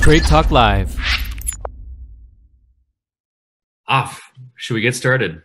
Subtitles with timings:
[0.00, 0.96] Straight Talk Live.
[3.86, 4.32] Off.
[4.56, 5.42] Should we get started?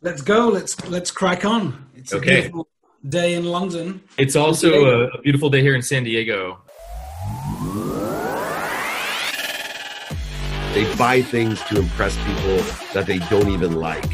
[0.00, 0.48] Let's go.
[0.48, 1.84] Let's let's crack on.
[1.96, 2.42] It's a Okay.
[2.42, 2.68] beautiful
[3.08, 4.00] day in London.
[4.16, 6.58] It's also a, a beautiful day here in San Diego.
[10.72, 12.58] They buy things to impress people
[12.94, 14.06] that they don't even like.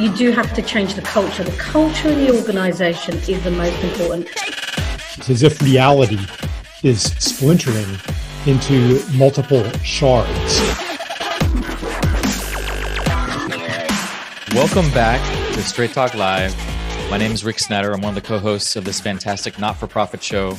[0.00, 1.44] You do have to change the culture.
[1.44, 4.28] The culture in the organization is the most important.
[5.18, 6.20] It's as if reality
[6.82, 7.98] is splintering
[8.46, 10.60] into multiple shards.
[14.54, 15.20] Welcome back
[15.54, 16.56] to Straight Talk Live.
[17.10, 17.92] My name is Rick Snyder.
[17.92, 20.54] I'm one of the co hosts of this fantastic not for profit show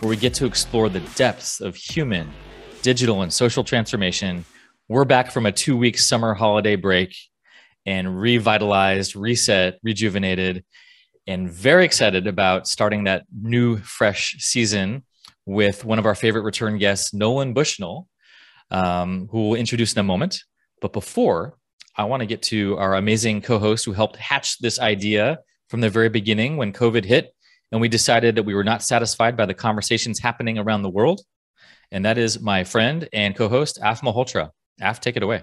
[0.00, 2.30] where we get to explore the depths of human,
[2.82, 4.44] digital, and social transformation.
[4.88, 7.14] We're back from a two week summer holiday break
[7.86, 10.64] and revitalized, reset, rejuvenated,
[11.26, 15.04] and very excited about starting that new, fresh season
[15.50, 18.06] with one of our favorite return guests, Nolan Bushnell,
[18.70, 20.44] um, who we'll introduce in a moment.
[20.80, 21.58] But before,
[21.96, 25.80] I want to get to our amazing co host who helped hatch this idea from
[25.80, 27.34] the very beginning when COVID hit.
[27.72, 31.20] And we decided that we were not satisfied by the conversations happening around the world.
[31.90, 34.50] And that is my friend and co host, Af Malhotra.
[34.80, 35.42] Af, take it away.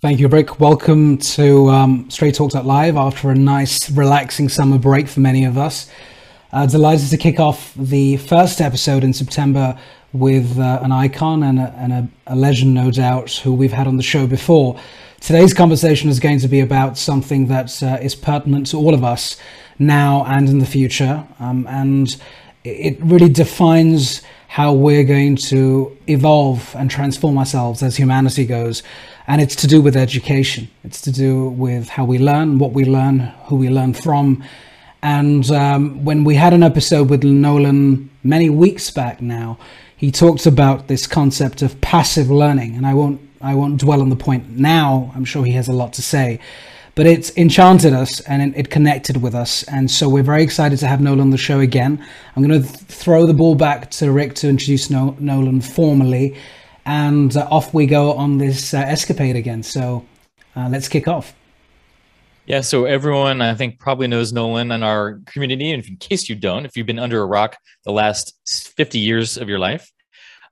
[0.00, 0.60] Thank you, Rick.
[0.60, 5.58] Welcome to um, Straight Talks Live after a nice, relaxing summer break for many of
[5.58, 5.90] us.
[6.50, 9.78] Uh, delighted to kick off the first episode in September
[10.14, 13.86] with uh, an icon and, a, and a, a legend, no doubt, who we've had
[13.86, 14.80] on the show before.
[15.20, 19.04] Today's conversation is going to be about something that uh, is pertinent to all of
[19.04, 19.36] us
[19.78, 21.26] now and in the future.
[21.38, 22.16] Um, and
[22.64, 28.82] it really defines how we're going to evolve and transform ourselves as humanity goes.
[29.26, 30.70] And it's to do with education.
[30.82, 34.42] It's to do with how we learn, what we learn, who we learn from.
[35.02, 39.58] And um, when we had an episode with Nolan many weeks back now,
[39.96, 42.74] he talked about this concept of passive learning.
[42.76, 45.12] And I won't I won't dwell on the point now.
[45.14, 46.40] I'm sure he has a lot to say.
[46.94, 49.62] But it's enchanted us and it, it connected with us.
[49.64, 52.04] And so we're very excited to have Nolan on the show again.
[52.34, 56.36] I'm going to th- throw the ball back to Rick to introduce no- Nolan formally.
[56.84, 59.62] And uh, off we go on this uh, escapade again.
[59.62, 60.04] So
[60.56, 61.34] uh, let's kick off.
[62.48, 65.70] Yeah, so everyone I think probably knows Nolan and our community.
[65.70, 68.32] And in case you don't, if you've been under a rock the last
[68.74, 69.92] 50 years of your life,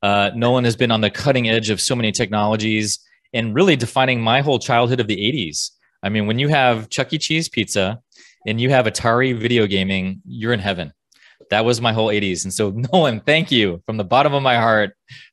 [0.03, 2.99] uh, Nolan has been on the cutting edge of so many technologies
[3.33, 5.71] and really defining my whole childhood of the 80s.
[6.03, 7.19] I mean, when you have Chuck E.
[7.19, 7.99] Cheese pizza
[8.47, 10.93] and you have Atari video gaming, you're in heaven.
[11.49, 12.45] That was my whole 80s.
[12.45, 14.93] And so, Nolan, thank you from the bottom of my heart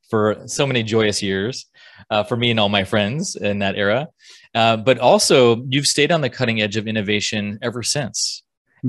[0.10, 1.66] for so many joyous years
[2.10, 4.08] uh, for me and all my friends in that era.
[4.56, 8.44] Uh, but also, you've stayed on the cutting edge of innovation ever since.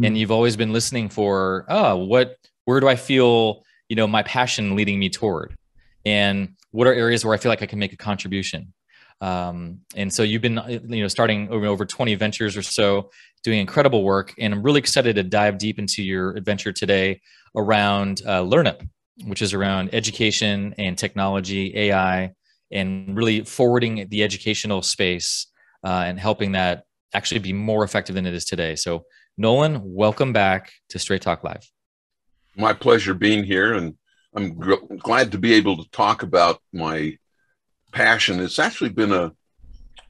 [0.04, 4.24] And you've always been listening for, oh, what, where do I feel, you know, my
[4.24, 5.54] passion leading me toward?
[6.04, 8.72] and what are areas where I feel like I can make a contribution.
[9.20, 13.10] Um, and so you've been, you know, starting over over 20 ventures or so,
[13.42, 17.20] doing incredible work, and I'm really excited to dive deep into your adventure today
[17.56, 18.86] around uh, LearnUp,
[19.26, 22.32] which is around education and technology, AI,
[22.72, 25.46] and really forwarding the educational space
[25.84, 28.74] uh, and helping that actually be more effective than it is today.
[28.74, 29.04] So,
[29.36, 31.64] Nolan, welcome back to Straight Talk Live.
[32.56, 33.94] my pleasure being here and
[34.36, 37.16] i'm gr- glad to be able to talk about my
[37.92, 39.32] passion it's actually been a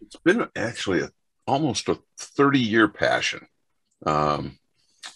[0.03, 1.09] it's been actually a,
[1.47, 3.41] almost a 30 year passion
[4.07, 4.59] um,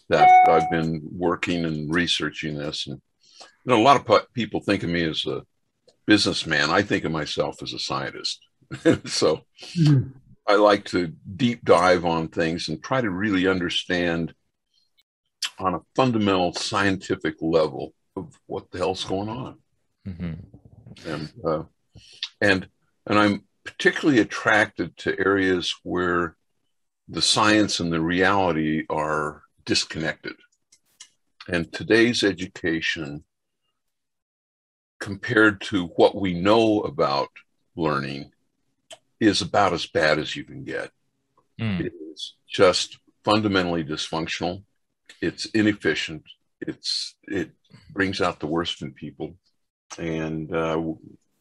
[0.09, 3.01] that i've been working and researching this and
[3.41, 5.43] you know a lot of pu- people think of me as a
[6.07, 8.41] businessman i think of myself as a scientist
[9.05, 9.41] so
[10.49, 14.35] i like to deep dive on things and try to really understand
[15.59, 19.59] on a fundamental scientific level of what the hell's going on
[20.07, 20.39] Mhm.
[21.07, 21.63] and uh,
[22.41, 22.69] and
[23.07, 26.37] and i'm particularly attracted to areas where
[27.09, 30.35] the science and the reality are disconnected
[31.49, 33.25] and today's education
[35.01, 37.29] compared to what we know about
[37.77, 38.31] learning
[39.21, 40.91] is about as bad as you can get
[41.61, 41.81] Mm.
[41.87, 44.63] it is just fundamentally dysfunctional
[45.21, 46.23] it's inefficient
[46.61, 47.51] it's it
[47.91, 49.35] brings out the worst in people
[49.99, 50.81] and uh,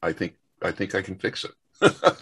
[0.01, 0.33] i think
[0.63, 1.94] i think i can fix it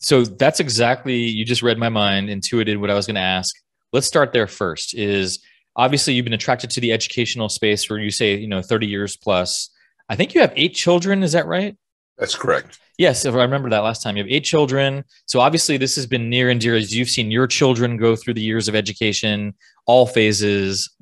[0.00, 3.56] So that's exactly you just read my mind, intuited what I was going to ask.
[3.90, 4.92] Let's start there first.
[4.94, 5.38] Is
[5.76, 9.16] obviously you've been attracted to the educational space where you say you know 30 years
[9.16, 9.70] plus.
[10.10, 11.22] I think you have eight children.
[11.22, 11.74] Is that right?
[12.18, 14.16] That's correct Yes, if I remember that last time.
[14.16, 15.04] You have eight children.
[15.26, 18.34] So obviously this has been near and dear as you've seen your children go through
[18.34, 19.54] the years of education,
[19.86, 20.94] all phases,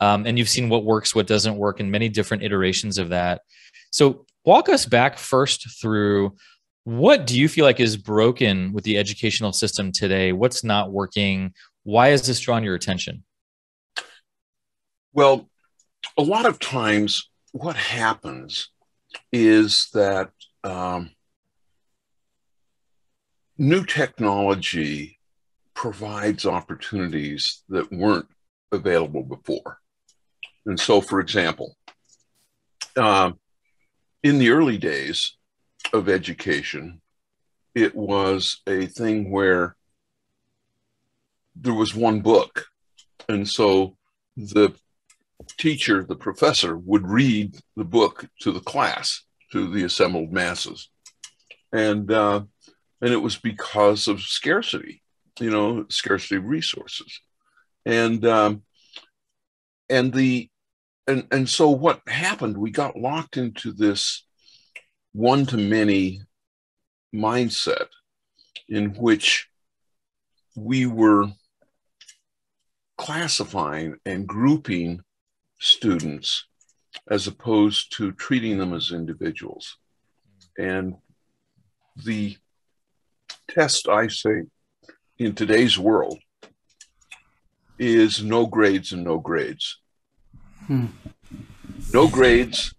[0.00, 3.42] um, and you've seen what works, what doesn't work, and many different iterations of that.
[3.90, 6.34] So walk us back first through
[6.84, 10.32] what do you feel like is broken with the educational system today?
[10.32, 11.52] What's not working?
[11.82, 13.22] Why has this drawn your attention?
[15.12, 15.48] Well,
[16.16, 18.70] a lot of times what happens
[19.30, 20.30] is that
[20.64, 21.10] um,
[23.58, 25.18] new technology
[25.74, 28.28] provides opportunities that weren't
[28.72, 29.78] available before.
[30.66, 31.76] And so, for example,
[32.96, 33.32] uh,
[34.22, 35.36] in the early days
[35.92, 37.00] of education,
[37.74, 39.76] it was a thing where
[41.56, 42.66] there was one book.
[43.28, 43.96] And so
[44.36, 44.74] the
[45.58, 49.23] teacher, the professor, would read the book to the class,
[49.54, 50.90] to the assembled masses.
[51.72, 52.42] And, uh,
[53.00, 55.00] and it was because of scarcity,
[55.38, 57.20] you know, scarcity of resources.
[57.86, 58.62] And, um,
[59.88, 60.50] and the,
[61.06, 64.26] and, and so what happened, we got locked into this
[65.12, 66.22] one to many
[67.14, 67.86] mindset
[68.68, 69.48] in which
[70.56, 71.28] we were
[72.98, 75.00] classifying and grouping
[75.60, 76.46] students
[77.10, 79.76] as opposed to treating them as individuals.
[80.58, 80.96] And
[82.04, 82.36] the
[83.48, 84.42] test I say
[85.18, 86.18] in today's world
[87.78, 89.80] is no grades and no grades.
[90.66, 90.86] Hmm.
[91.92, 92.74] No grades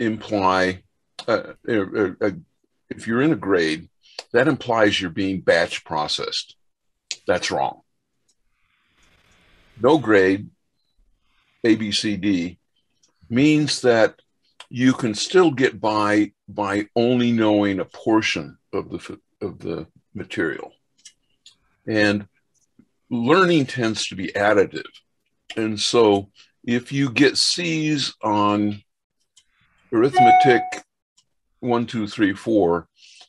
[0.00, 0.82] imply,
[1.26, 2.30] uh, uh, uh,
[2.90, 3.88] if you're in a grade,
[4.32, 6.56] that implies you're being batch processed.
[7.26, 7.82] That's wrong.
[9.80, 10.48] No grade
[11.64, 12.58] ABCD
[13.30, 14.20] means that
[14.70, 20.72] you can still get by by only knowing a portion of the of the material.
[21.86, 22.26] And
[23.10, 24.84] learning tends to be additive.
[25.56, 26.30] And so
[26.64, 28.82] if you get C's on
[29.92, 30.62] arithmetic
[31.60, 32.88] one, two, three, four,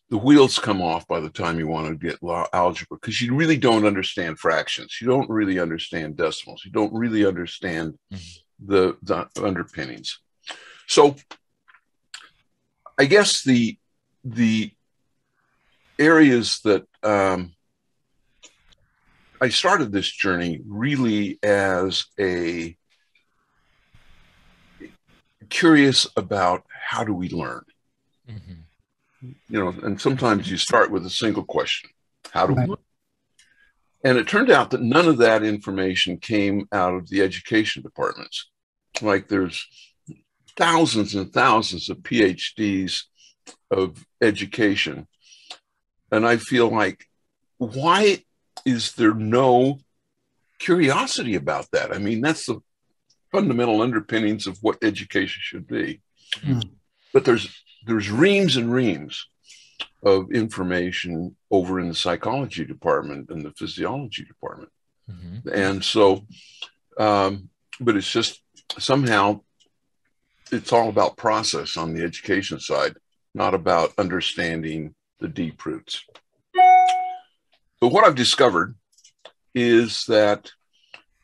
[0.09, 2.19] the wheels come off by the time you want to get
[2.53, 4.97] algebra because you really don't understand fractions.
[4.99, 6.63] You don't really understand decimals.
[6.65, 8.39] You don't really understand mm-hmm.
[8.63, 10.19] The, the underpinnings.
[10.87, 11.15] So
[12.97, 13.77] I guess the
[14.23, 14.71] the
[15.97, 17.53] areas that um,
[19.41, 22.75] I started this journey really as a
[25.49, 27.63] curious about how do we learn.
[28.29, 28.59] Mm-hmm
[29.21, 31.89] you know, and sometimes you start with a single question
[32.31, 32.69] How do right.
[32.69, 32.75] we?
[34.03, 38.49] And it turned out that none of that information came out of the education departments.
[39.01, 39.65] Like there's
[40.55, 43.03] thousands and thousands of PhDs
[43.71, 45.07] of education.
[46.11, 47.05] And I feel like,
[47.57, 48.23] why
[48.65, 49.79] is there no
[50.59, 51.93] curiosity about that?
[51.93, 52.59] I mean, that's the
[53.31, 56.01] fundamental underpinnings of what education should be.
[56.37, 56.69] Mm.
[57.13, 57.49] But there's
[57.85, 59.27] there's reams and reams
[60.03, 64.71] of information over in the psychology department and the physiology department.
[65.09, 65.49] Mm-hmm.
[65.49, 66.25] And so,
[66.97, 67.49] um,
[67.79, 68.41] but it's just
[68.77, 69.41] somehow
[70.51, 72.95] it's all about process on the education side,
[73.33, 76.03] not about understanding the deep roots.
[77.81, 78.75] But what I've discovered
[79.53, 80.51] is that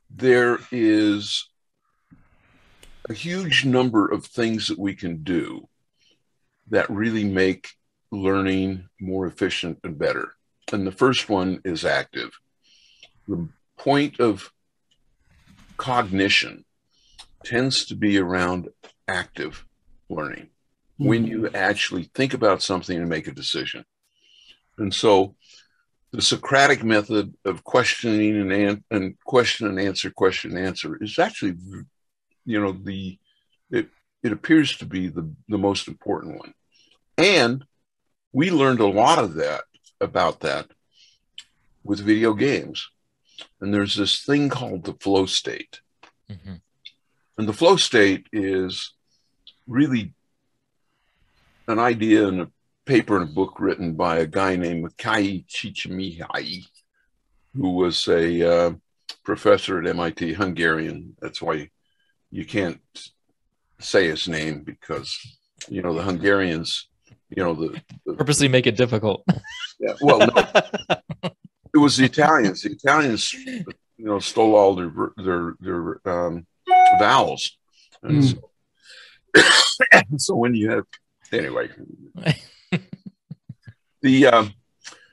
[0.09, 1.49] there is
[3.09, 5.67] a huge number of things that we can do
[6.69, 7.69] that really make
[8.11, 10.33] learning more efficient and better.
[10.71, 12.31] And the first one is active.
[13.27, 14.51] The point of
[15.77, 16.65] cognition
[17.43, 18.69] tends to be around
[19.07, 19.65] active
[20.09, 21.07] learning mm-hmm.
[21.07, 23.85] when you actually think about something and make a decision.
[24.77, 25.35] And so
[26.11, 31.19] the Socratic method of questioning and, an- and question and answer, question and answer is
[31.19, 31.55] actually,
[32.45, 33.17] you know, the
[33.69, 33.89] it
[34.23, 36.53] it appears to be the, the most important one.
[37.17, 37.65] And
[38.35, 39.63] we learned a lot of that
[40.01, 40.67] about that
[41.85, 42.89] with video games.
[43.61, 45.79] And there's this thing called the flow state.
[46.29, 46.55] Mm-hmm.
[47.37, 48.91] And the flow state is
[49.67, 50.13] really
[51.69, 52.51] an idea in a
[52.85, 56.65] paper and a book written by a guy named Mikhail Csikszentmihalyi,
[57.53, 58.73] who was a uh,
[59.23, 61.15] professor at MIT, Hungarian.
[61.21, 61.69] That's why
[62.31, 62.81] you can't
[63.79, 65.17] say his name because
[65.69, 66.89] you know the Hungarians,
[67.29, 69.23] you know the, the purposely make it difficult.
[69.79, 70.33] Yeah, well, no,
[71.73, 72.61] it was the Italians.
[72.61, 73.65] The Italians, you
[73.97, 76.45] know, stole all their their their um,
[76.99, 77.57] vowels,
[78.03, 78.39] and mm.
[79.35, 80.85] so, so, when you have
[81.31, 81.69] anyway,
[84.01, 84.53] the um,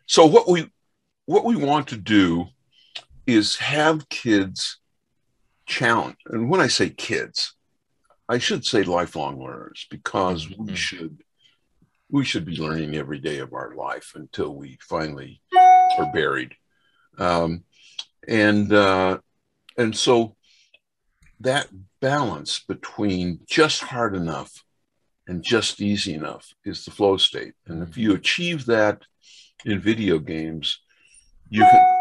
[0.07, 0.71] so what we
[1.27, 2.47] what we want to do
[3.27, 4.79] is have kids
[5.67, 7.55] challenge, and when I say kids,
[8.29, 10.75] I should say lifelong learners because we mm-hmm.
[10.75, 11.19] should
[12.13, 15.41] we should be learning every day of our life until we finally
[15.99, 16.55] are buried.
[17.19, 17.65] Um,
[18.29, 19.19] and uh,
[19.79, 20.37] and so
[21.41, 21.69] that
[22.01, 24.53] balance between just hard enough
[25.27, 27.55] and just easy enough is the flow state.
[27.67, 29.03] And if you achieve that
[29.65, 30.81] in video games,
[31.49, 31.99] you can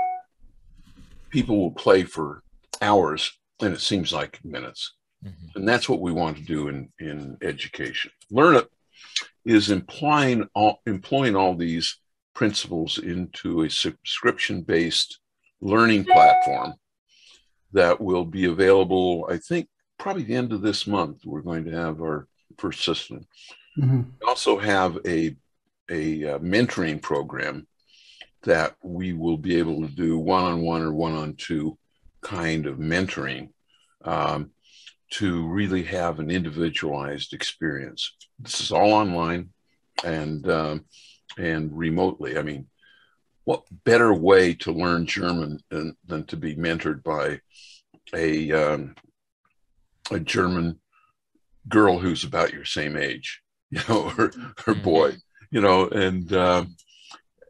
[1.29, 2.43] people will play for
[2.81, 4.93] hours and it seems like minutes.
[5.23, 5.57] Mm-hmm.
[5.57, 8.11] And that's what we want to do in, in education.
[8.29, 8.67] Learn it
[9.45, 11.97] is implying all, employing all these
[12.33, 15.19] principles into a subscription based
[15.61, 16.73] learning platform
[17.73, 19.67] that will be available, I think,
[19.97, 21.21] probably the end of this month.
[21.25, 23.27] We're going to have our first system.
[23.77, 24.01] Mm-hmm.
[24.21, 25.35] We also have a,
[25.89, 27.67] a, a uh, mentoring program
[28.43, 31.77] that we will be able to do one on one or one on two
[32.21, 33.49] kind of mentoring
[34.03, 34.51] um,
[35.11, 38.15] to really have an individualized experience.
[38.39, 39.49] This is all online
[40.03, 40.85] and um,
[41.37, 42.37] and remotely.
[42.37, 42.67] I mean,
[43.43, 47.39] what better way to learn German than, than to be mentored by
[48.13, 48.95] a um,
[50.11, 50.79] a German
[51.67, 54.81] girl who's about your same age, you know, or, or mm-hmm.
[54.81, 55.13] boy,
[55.51, 56.75] you know, and um,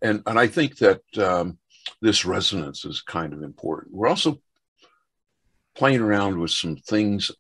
[0.02, 1.60] and and I think that um,
[2.02, 3.94] this resonance is kind of important.
[3.94, 4.40] We're also
[5.76, 7.32] playing around with some things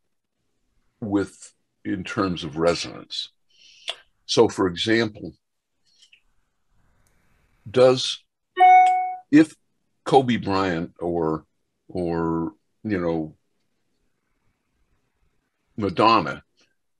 [1.01, 1.53] with
[1.83, 3.31] in terms of resonance.
[4.25, 5.33] So, for example,
[7.69, 8.23] does
[9.31, 9.55] if
[10.05, 11.45] Kobe Bryant or
[11.87, 12.53] or
[12.83, 13.35] you know
[15.77, 16.43] Madonna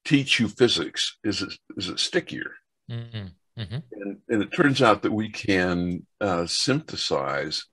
[0.04, 2.52] teach you physics, is it is it stickier?
[2.90, 3.28] Mm-hmm.
[3.60, 3.78] Mm-hmm.
[3.92, 7.66] And, and, it turns out that we can uh, synthesize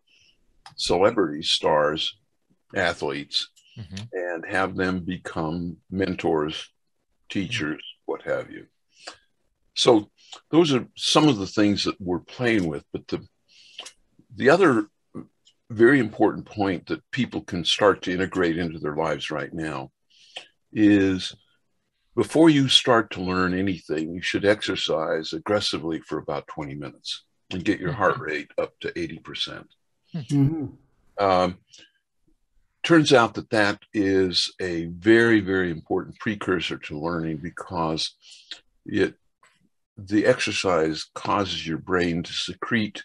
[0.76, 2.18] celebrities, stars,
[2.74, 4.04] athletes, mm-hmm.
[4.12, 6.68] and have them become mentors,
[7.28, 8.66] teachers, what have you.
[9.74, 10.10] So
[10.50, 12.84] those are some of the things that we're playing with.
[12.92, 13.26] But the
[14.34, 14.88] the other
[15.70, 19.90] very important point that people can start to integrate into their lives right now
[20.72, 21.34] is
[22.16, 27.64] before you start to learn anything, you should exercise aggressively for about 20 minutes and
[27.64, 28.22] get your heart mm-hmm.
[28.22, 29.22] rate up to 80%.
[29.22, 29.66] percent
[30.14, 30.66] mm hmm
[31.18, 31.58] um,
[32.88, 38.14] turns out that that is a very, very important precursor to learning because
[38.86, 39.14] it
[39.98, 43.04] the exercise causes your brain to secrete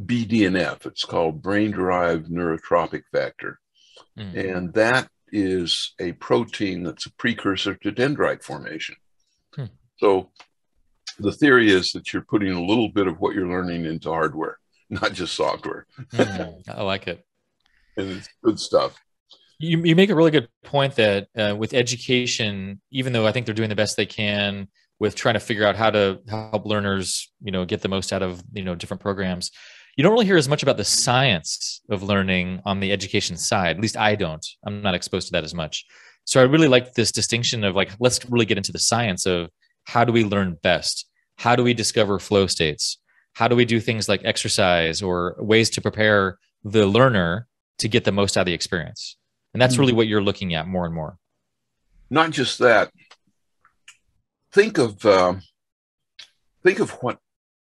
[0.00, 0.86] BDNF.
[0.86, 3.58] It's called brain derived neurotrophic factor.
[4.16, 4.56] Mm.
[4.56, 8.94] And that is a protein that's a precursor to dendrite formation.
[9.54, 9.64] Hmm.
[9.96, 10.30] So
[11.18, 14.58] the theory is that you're putting a little bit of what you're learning into hardware,
[14.90, 15.86] not just software.
[16.12, 17.24] Mm, I like it.
[17.96, 18.96] And it's good stuff.
[19.58, 23.44] You, you make a really good point that uh, with education, even though I think
[23.46, 24.68] they're doing the best they can
[24.98, 28.22] with trying to figure out how to help learners, you know, get the most out
[28.22, 29.50] of you know different programs,
[29.96, 33.76] you don't really hear as much about the science of learning on the education side.
[33.76, 34.46] At least I don't.
[34.64, 35.84] I'm not exposed to that as much.
[36.24, 39.50] So I really like this distinction of like, let's really get into the science of
[39.84, 41.06] how do we learn best?
[41.36, 42.98] How do we discover flow states?
[43.34, 47.46] How do we do things like exercise or ways to prepare the learner
[47.80, 49.16] to get the most out of the experience?
[49.52, 49.98] And that's really mm-hmm.
[49.98, 51.18] what you're looking at more and more.
[52.08, 52.90] Not just that.
[54.52, 55.34] Think of uh,
[56.62, 57.18] think of what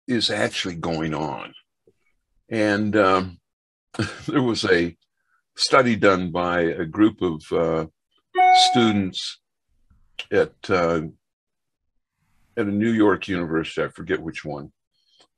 [0.08, 1.54] is actually going on
[2.50, 3.40] and um,
[4.28, 4.96] there was a
[5.56, 7.86] study done by a group of uh,
[8.72, 9.40] students
[10.32, 11.02] at uh,
[12.58, 13.84] at a New York university.
[13.84, 14.72] I forget which one,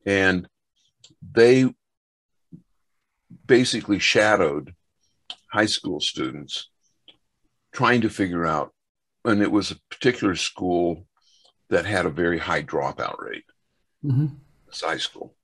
[0.06, 0.48] and
[1.34, 1.74] they
[3.52, 4.74] basically shadowed
[5.52, 6.70] high school students
[7.74, 8.72] trying to figure out,
[9.26, 11.06] and it was a particular school
[11.70, 13.44] that had a very high dropout rate.
[14.06, 14.28] Mm-hmm.
[14.70, 15.36] It's high school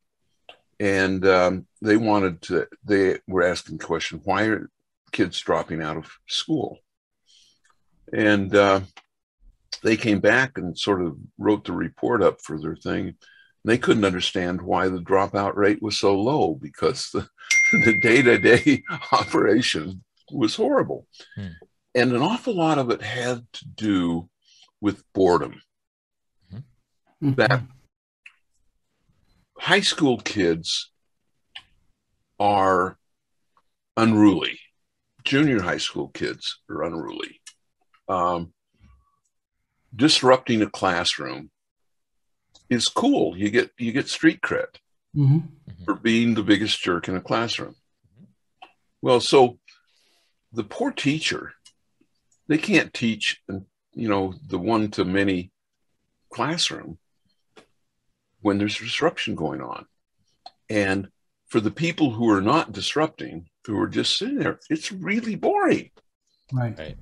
[0.80, 4.70] and um, they wanted to they were asking the question why are
[5.12, 6.78] kids dropping out of school
[8.14, 8.80] and uh,
[9.84, 13.16] they came back and sort of wrote the report up for their thing
[13.66, 17.28] they couldn't understand why the dropout rate was so low because the,
[17.86, 21.48] the day-to-day operation was horrible hmm.
[21.96, 24.30] and an awful lot of it had to do
[24.82, 25.62] with boredom
[26.54, 27.34] mm-hmm.
[27.34, 27.64] that
[29.58, 30.92] high school kids
[32.40, 32.98] are
[33.96, 34.60] unruly.
[35.24, 37.42] Junior high school kids are unruly.
[38.08, 38.54] Um,
[39.96, 41.50] disrupting a classroom
[42.70, 43.38] is cool.
[43.38, 44.68] You get you get street cred
[45.18, 45.40] mm-hmm.
[45.86, 47.76] for being the biggest jerk in a classroom.
[49.02, 49.60] Well, so
[50.54, 51.54] the poor teacher,
[52.48, 53.42] they can't teach,
[53.94, 55.52] you know, the one to many
[56.32, 56.98] classroom
[58.42, 59.86] when there's disruption going on.
[60.70, 61.10] And
[61.48, 65.92] for the people who are not disrupting, who are just sitting there, it's really boring.
[66.54, 66.78] Right.
[66.78, 66.98] Right.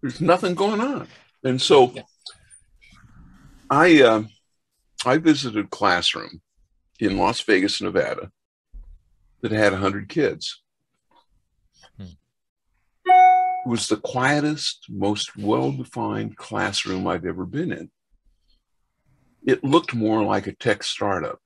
[0.00, 1.08] There's nothing going on.
[1.42, 2.02] And so Yeah.
[3.70, 4.22] I uh,
[5.06, 6.42] I visited a classroom
[7.00, 8.30] in Las Vegas, Nevada
[9.40, 10.62] that had 100 kids.
[11.98, 12.14] Hmm.
[13.04, 17.90] It was the quietest, most well-defined classroom I've ever been in.
[19.46, 21.40] It looked more like a tech startup.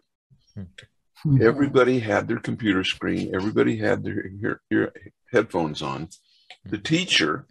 [0.55, 1.43] Hmm.
[1.43, 3.35] Everybody had their computer screen.
[3.35, 4.31] Everybody had their
[4.71, 4.93] ear,
[5.33, 6.09] headphones on.
[6.65, 7.47] The teacher,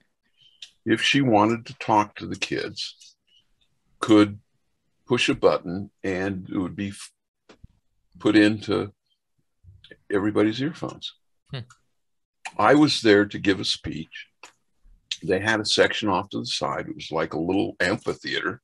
[0.86, 3.16] if she wanted to talk to the kids,
[4.00, 4.39] could
[5.06, 6.94] push a button and it would be
[8.19, 8.91] put into
[10.12, 11.13] everybody's earphones.
[11.51, 11.59] Hmm.
[12.57, 14.27] I was there to give a speech.
[15.24, 16.88] They had a section off to the side.
[16.88, 18.62] It was like a little amphitheater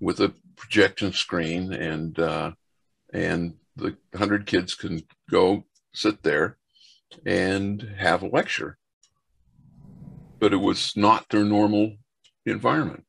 [0.00, 2.52] with a projection screen, and uh,
[3.12, 6.58] and the hundred kids can go sit there
[7.24, 8.78] and have a lecture.
[10.38, 11.96] But it was not their normal
[12.46, 13.04] environment,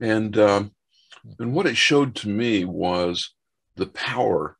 [0.00, 0.72] and um,
[1.38, 3.34] and what it showed to me was
[3.76, 4.56] the power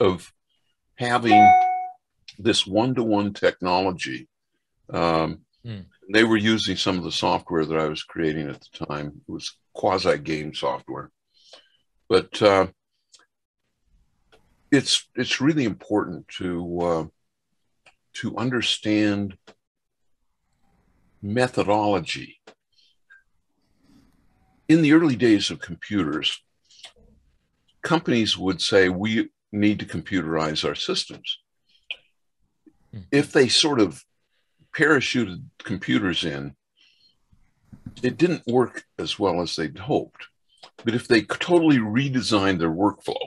[0.00, 0.32] of
[0.96, 1.50] having
[2.38, 4.28] this one-to-one technology.
[4.92, 5.80] Um, Hmm.
[6.12, 9.22] They were using some of the software that I was creating at the time.
[9.28, 11.10] It was quasi-game software,
[12.08, 12.66] but uh,
[14.70, 17.04] it's it's really important to uh,
[18.14, 19.36] to understand
[21.22, 22.40] methodology.
[24.68, 26.42] In the early days of computers,
[27.82, 31.38] companies would say we need to computerize our systems.
[32.92, 33.00] Hmm.
[33.10, 34.04] If they sort of
[34.76, 36.54] parachuted computers in,
[38.02, 40.26] it didn't work as well as they'd hoped.
[40.84, 43.26] But if they totally redesigned their workflow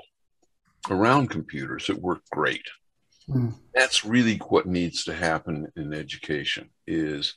[0.90, 2.66] around computers, it worked great.
[3.28, 3.50] Hmm.
[3.74, 7.36] That's really what needs to happen in education is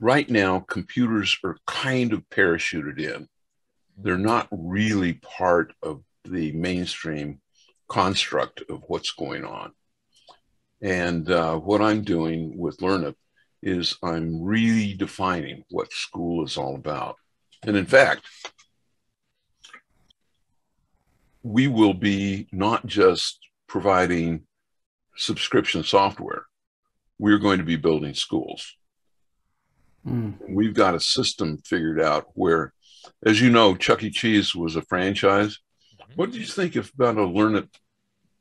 [0.00, 3.28] right now computers are kind of parachuted in.
[3.96, 7.40] They're not really part of the mainstream
[7.88, 9.72] construct of what's going on.
[10.80, 13.14] And uh, what I'm doing with LearnUp
[13.62, 17.16] is I'm really defining what school is all about.
[17.62, 18.22] And in fact,
[21.42, 24.42] we will be not just providing
[25.16, 26.44] subscription software,
[27.18, 28.76] we're going to be building schools.
[30.04, 30.32] Hmm.
[30.48, 32.72] We've got a system figured out where,
[33.24, 34.10] as you know, Chuck E.
[34.10, 35.58] Cheese was a franchise.
[36.16, 37.68] What do you think of about a Learn It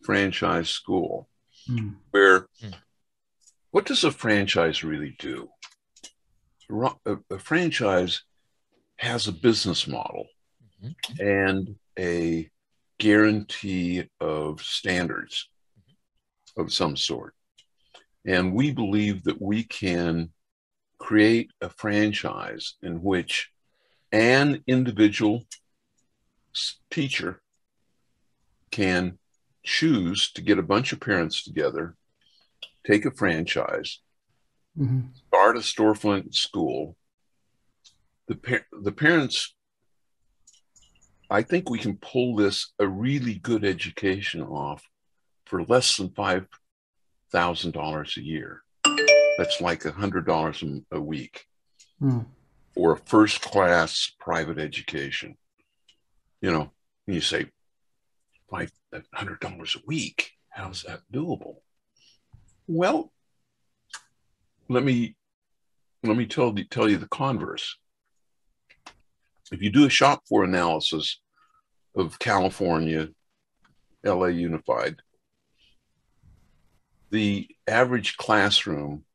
[0.03, 1.29] franchise school?
[1.67, 1.93] Hmm.
[2.11, 2.71] Where Hmm.
[3.71, 5.49] what does a franchise really do?
[7.05, 8.23] A, a franchise
[8.97, 10.27] has a business model
[10.81, 11.19] Mhm.
[11.19, 12.49] and a
[12.99, 15.49] guarantee of standards
[16.57, 17.35] of some sort.
[18.25, 20.33] And we believe that we can
[20.99, 23.51] create a franchise in which
[24.13, 25.43] an individual
[26.91, 27.41] teacher
[28.71, 29.17] can
[29.63, 31.95] choose to get a bunch of parents together,
[32.85, 33.99] take a franchise,
[34.77, 35.15] Mhm.
[35.27, 36.95] start a storefront school.
[38.27, 39.55] The par- the parents,
[41.29, 44.87] I think we can pull this a really good education off
[45.45, 46.47] for less than five
[47.31, 48.63] thousand dollars a year.
[49.37, 51.47] That's like a hundred dollars a week
[51.99, 52.21] Hmm.
[52.73, 55.37] For a first class private education.
[56.41, 56.71] You know,
[57.07, 57.47] and you say
[58.49, 58.71] five
[59.13, 60.31] hundred dollars a week.
[60.49, 61.57] How's that doable?
[62.67, 63.11] Well,
[64.69, 65.15] let me
[66.03, 67.77] let me tell tell you the converse.
[69.51, 71.19] If you do a shop floor analysis
[71.95, 73.09] of California,
[74.03, 74.97] LA Unified,
[77.11, 79.05] the average classroom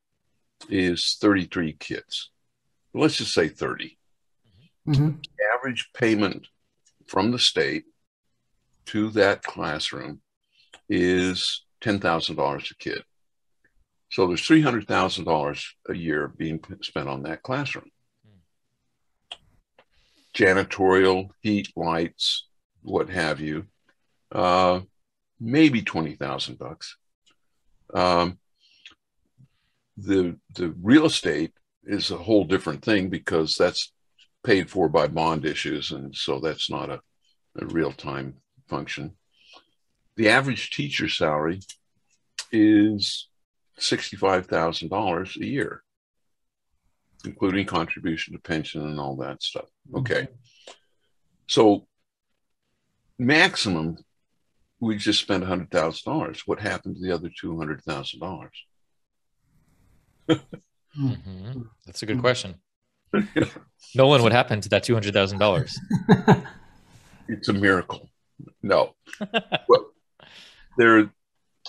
[0.68, 2.30] is 33 kids.
[2.94, 3.98] Let's just say 30.
[4.86, 5.24] Mhm.
[5.54, 6.48] Average payment
[7.06, 7.84] from the state
[8.86, 10.22] to that classroom
[10.88, 13.04] is $10,000 a kid.
[14.10, 17.90] So there's $300,000 a year being spent on that classroom.
[20.34, 22.48] Janitorial, heat, lights,
[22.82, 23.66] what have you,
[24.32, 24.80] uh,
[25.38, 26.96] maybe 20,000 bucks.
[27.92, 28.38] Um,
[29.96, 31.52] the, the real estate
[31.88, 33.92] is a whole different thing because that's
[34.44, 37.00] paid for by bond issues, and so that's not a,
[37.60, 38.34] a real time
[38.68, 39.16] function.
[40.16, 41.60] The average teacher salary
[42.52, 43.28] is
[43.80, 45.82] $65,000 a year,
[47.24, 49.68] including contribution to pension and all that stuff.
[49.88, 49.98] Mm-hmm.
[49.98, 50.22] Okay.
[50.22, 50.72] Mm-hmm.
[51.46, 51.86] So,
[53.18, 53.96] maximum,
[54.80, 56.40] we just spent $100,000.
[56.46, 58.48] What happened to the other $200,000?
[60.94, 61.08] Hmm.
[61.08, 61.52] Mm-hmm.
[61.52, 61.62] Hmm.
[61.86, 62.22] That's a good hmm.
[62.22, 62.54] question.
[63.94, 65.78] Nolan, what happened to that two hundred thousand dollars?
[67.28, 68.08] It's a miracle.
[68.62, 68.94] No,
[69.68, 69.92] well,
[70.78, 71.10] there,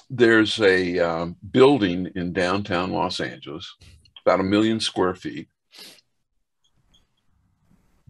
[0.09, 3.75] there's a um, building in downtown Los Angeles,
[4.25, 5.49] about a million square feet.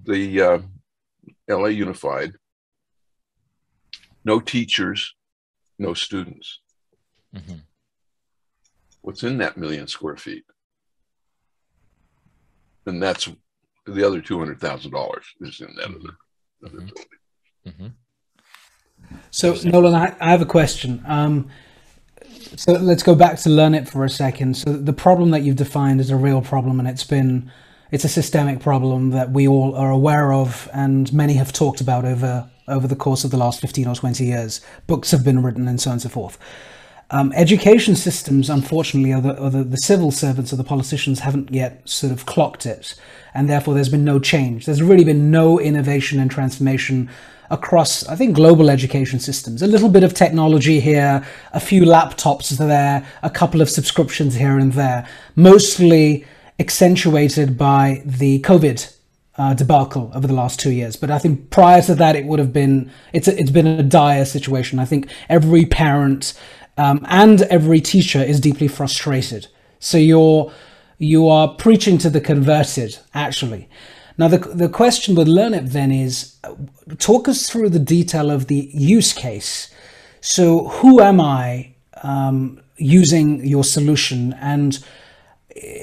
[0.04, 0.60] The uh,
[1.50, 2.34] LA Unified.
[4.24, 5.16] No teachers,
[5.80, 6.60] no students.
[7.36, 7.60] Mm-hmm.
[9.02, 10.44] What's in that million square feet?
[12.90, 13.30] And that's
[13.86, 16.16] the other two hundred thousand dollars is in that other,
[16.66, 16.92] other Mhm.
[17.66, 17.92] building.
[17.92, 17.92] Mhm.
[19.32, 21.04] So, Nolan, I, I have a question.
[21.08, 21.50] Um,
[22.56, 24.56] so let's go back to learn it for a second.
[24.58, 27.52] So the problem that you've defined is a real problem, and it's been
[27.92, 32.06] it's a systemic problem that we all are aware of, and many have talked about
[32.06, 34.62] over over the course of the last fifteen or twenty years.
[34.88, 36.38] Books have been written, and so on and so forth.
[37.12, 41.82] Um, education systems, unfortunately, or, the, the, the civil servants or the politicians haven't yet
[41.90, 42.94] sort of clocked it,
[43.34, 44.66] and therefore there's been no change.
[44.66, 47.10] There's really been no innovation and transformation
[47.50, 49.64] across, I think, global education systems.
[49.64, 54.60] A little bit of technology here, a few laptops there, a couple of subscriptions here
[54.60, 56.26] and there, mostly
[56.60, 58.96] accentuated by the COVID
[59.40, 60.96] uh, debacle over the last two years.
[60.96, 63.82] But I think prior to that, it would have been it's a, it's been a
[63.82, 64.80] dire situation.
[64.80, 66.34] I think every parent
[66.80, 69.48] um, and every teacher is deeply frustrated.
[69.80, 70.52] So you're
[70.98, 73.70] you are preaching to the converted, actually.
[74.18, 76.36] Now the the question with LearnIt then is,
[76.98, 79.74] talk us through the detail of the use case.
[80.22, 84.84] So who am I um, using your solution and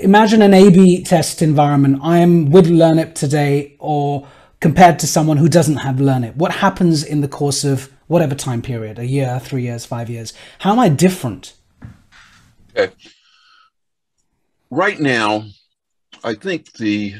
[0.09, 2.01] imagine an A/B test environment.
[2.03, 4.27] I am with LearnIt today, or
[4.61, 6.37] compared to someone who doesn't have LearnIt.
[6.37, 10.33] What happens in the course of whatever time period, a year, three years, five years?
[10.61, 11.55] How am I different?
[12.77, 12.93] Okay.
[14.71, 15.45] Right now,
[16.25, 17.15] I think the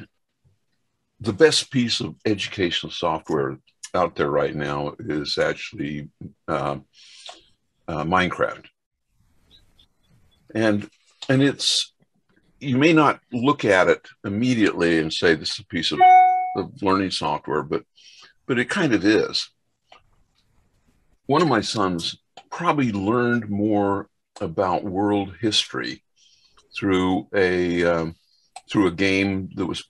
[1.21, 3.59] the best piece of educational software
[3.95, 6.09] out there right now is actually
[6.47, 6.77] uh,
[7.89, 8.67] uh, Minecraft,
[10.55, 10.91] and
[11.29, 11.95] and it's
[12.61, 16.01] you may not look at it immediately and say this is a piece of,
[16.57, 17.85] of learning software, but
[18.47, 19.51] but it kind of is.
[21.27, 22.17] One of my sons
[22.51, 24.09] probably learned more
[24.41, 26.03] about world history
[26.77, 28.15] through a um,
[28.71, 29.85] through a game that was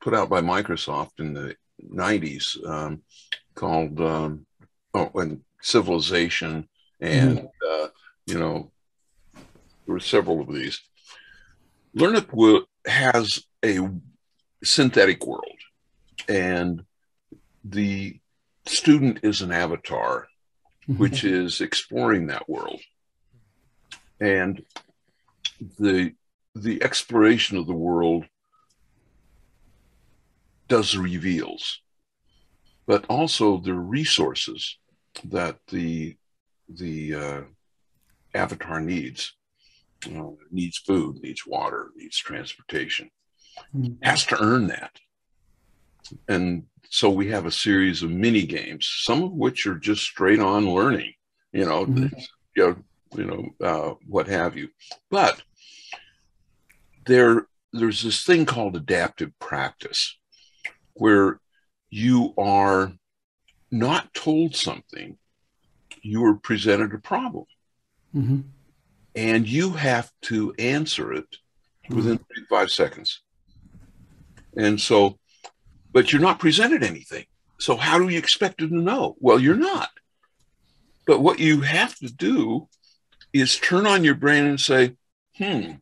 [0.00, 3.02] put out by Microsoft in the 90s um,
[3.54, 4.46] called um,
[4.94, 6.68] oh, and Civilization
[7.02, 7.88] and uh,
[8.26, 8.70] you know
[9.34, 10.80] there were several of these.
[11.94, 13.78] Will, has a
[14.64, 15.58] synthetic world,
[16.28, 16.84] and
[17.64, 18.18] the
[18.66, 20.26] student is an avatar,
[20.86, 22.80] which is exploring that world,
[24.20, 24.62] and
[25.78, 26.14] the
[26.54, 28.24] the exploration of the world
[30.68, 31.80] does reveals,
[32.86, 34.78] but also the resources
[35.24, 36.16] that the
[36.68, 37.40] the uh,
[38.34, 39.34] avatar needs
[40.06, 43.08] you know, needs food, needs water, needs transportation,
[43.72, 43.98] Mhm.
[44.02, 44.98] has to earn that.
[46.28, 50.40] And so we have a series of mini games, some of which are just straight
[50.40, 51.12] on learning,
[51.52, 52.12] you know, Mhm.
[52.56, 52.84] you know,
[53.14, 54.68] you know, uh, what have you.
[55.10, 55.42] But
[57.06, 60.18] there, there's this thing called adaptive practice,
[60.94, 61.40] where
[61.90, 62.92] you are
[63.70, 65.18] not told something,
[66.02, 67.46] you are presented a problem
[68.14, 68.44] Mhm.
[69.14, 71.36] and you have to answer it
[71.88, 73.22] within three to five seconds.
[74.56, 75.18] And so,
[75.92, 77.26] but you're not presented anything.
[77.58, 79.16] So, how do you expect them to know?
[79.20, 79.90] Well, you're not.
[81.06, 82.68] But what you have to do
[83.32, 84.96] is turn on your brain and say,
[85.36, 85.72] hmm,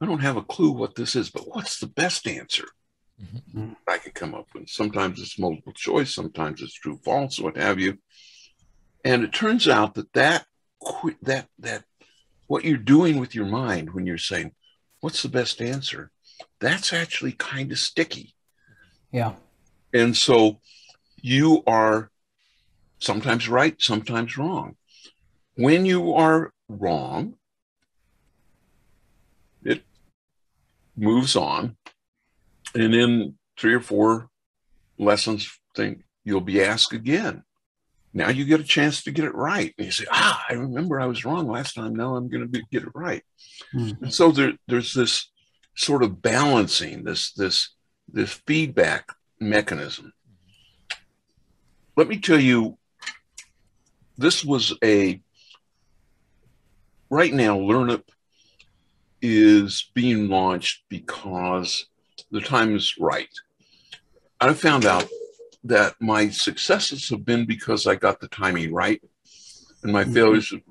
[0.00, 2.66] I don't have a clue what this is, but what's the best answer
[3.54, 3.76] Mhm.
[3.86, 4.70] I can come up with?
[4.70, 7.98] Sometimes it's multiple choice, sometimes it's true, false, what have you.
[9.04, 10.46] And it turns out that that,
[11.22, 11.84] that, that
[12.46, 14.52] what you're doing with your mind when you're saying,
[15.00, 16.10] what's the best answer?
[16.60, 18.34] That's actually kind of sticky.
[19.12, 19.34] Yeah.
[19.92, 20.60] And so
[21.20, 22.10] you are
[22.98, 24.76] sometimes right, sometimes wrong.
[25.56, 27.34] When you are wrong,
[29.64, 29.82] it
[30.96, 31.76] moves on.
[32.74, 34.28] And in three or four
[34.98, 37.42] lessons, think you'll be asked again.
[38.12, 39.72] Now you get a chance to get it right.
[39.78, 41.94] And you say, ah, I remember I was wrong last time.
[41.94, 43.22] Now I'm going to get it right.
[43.74, 44.02] Mhm.
[44.02, 45.30] And so there, there's this
[45.76, 47.74] sort of balancing, this, this,
[48.12, 50.12] this feedback mechanism.
[51.96, 52.78] let me tell you,
[54.16, 55.20] this was a
[57.10, 57.58] right now.
[57.58, 58.04] LearnUp
[59.20, 61.86] is being launched because
[62.30, 63.28] the time is right.
[64.40, 65.06] I found out
[65.64, 69.02] that my successes have been because I got the timing right,
[69.82, 70.14] and my mm-hmm.
[70.14, 70.62] failures have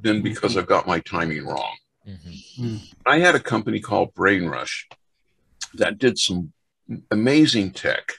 [0.00, 0.24] been mm-hmm.
[0.24, 1.76] because I've got my timing wrong.
[2.08, 2.94] Mhm.
[3.06, 4.86] I had a company called Brainrush
[5.74, 6.52] that did some
[7.10, 8.12] amazing tech,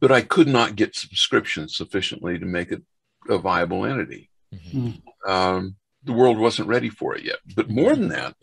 [0.00, 2.82] but I could not get subscriptions sufficiently to make it
[3.28, 4.30] a viable entity.
[4.52, 5.02] Mhm.
[5.26, 7.38] Um, the world wasn't ready for it yet.
[7.54, 8.36] But more than that,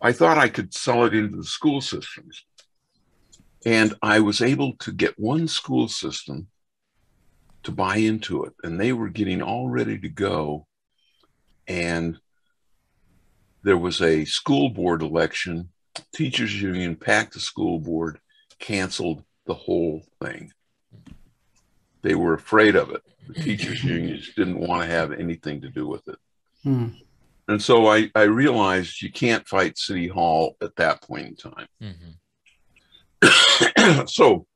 [0.00, 2.44] I thought I could sell it into the school systems.
[3.64, 6.48] And I was able to get one school system
[7.64, 10.68] to buy into it, and they were getting all ready to go.
[11.66, 12.18] And
[13.64, 15.70] there was a school board election.
[16.14, 18.18] Teachers union packed the school board,
[18.58, 20.52] canceled the whole thing.
[22.02, 23.02] They were afraid of it.
[23.28, 26.18] The teachers unions didn't want to have anything to do with it.
[26.62, 26.88] Hmm.
[27.48, 31.68] And so I, I realized you can't fight City Hall at that point in time.
[33.22, 34.08] Mhm.
[34.08, 34.46] so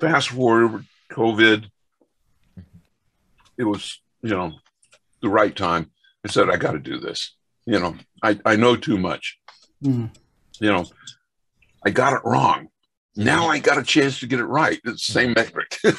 [0.00, 1.66] fast forward COVID,
[3.58, 4.52] it was, you know,
[5.20, 5.90] the right time.
[6.24, 7.36] I said, I got to do this.
[7.66, 9.38] You know, I, I know too much.
[9.82, 10.06] Hmm.
[10.62, 10.84] You know,
[11.84, 12.68] I got it wrong.
[13.16, 14.80] Now I got a chance to get it right.
[14.84, 15.76] It's the same metric.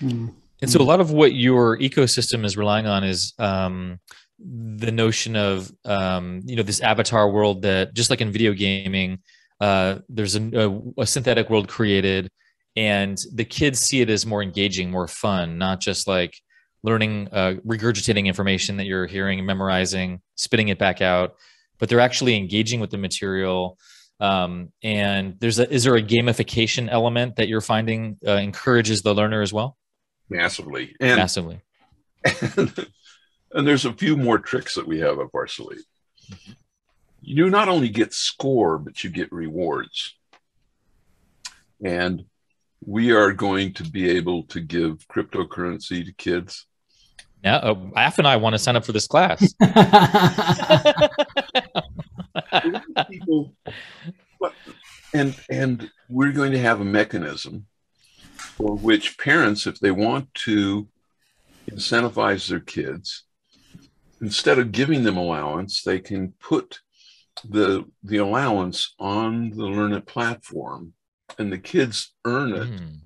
[0.00, 0.28] Hmm.
[0.62, 3.98] And so a lot of what your ecosystem is relying on is um,
[4.38, 9.18] the notion of um, you know this avatar world that just like in video gaming,
[9.60, 12.30] uh, there's a, a, a synthetic world created,
[12.74, 16.38] and the kids see it as more engaging, more fun, not just like
[16.82, 21.36] learning, uh, regurgitating information that you're hearing and memorizing, spitting it back out,
[21.78, 23.78] but they're actually engaging with the material.
[24.18, 29.14] Um, and there's a is there a gamification element that you're finding uh, encourages the
[29.14, 29.76] learner as well?
[30.28, 30.94] Massively.
[31.00, 31.60] And Massively.
[32.24, 32.88] and,
[33.52, 35.84] and there's a few more tricks that we have up our sleeve.
[37.20, 40.14] You not only get score, but you get rewards.
[41.82, 42.24] And
[42.84, 46.66] we are going to be able to give cryptocurrency to kids.
[47.44, 49.40] Yeah, uh, Af and I want to sign up for this class.
[53.10, 53.54] People,
[55.14, 57.66] and and we're going to have a mechanism
[58.56, 60.88] for which parents, if they want to
[61.70, 63.24] incentivize their kids,
[64.20, 66.80] instead of giving them allowance, they can put
[67.48, 70.94] the the allowance on the Learn It platform,
[71.38, 73.00] and the kids earn it Mm.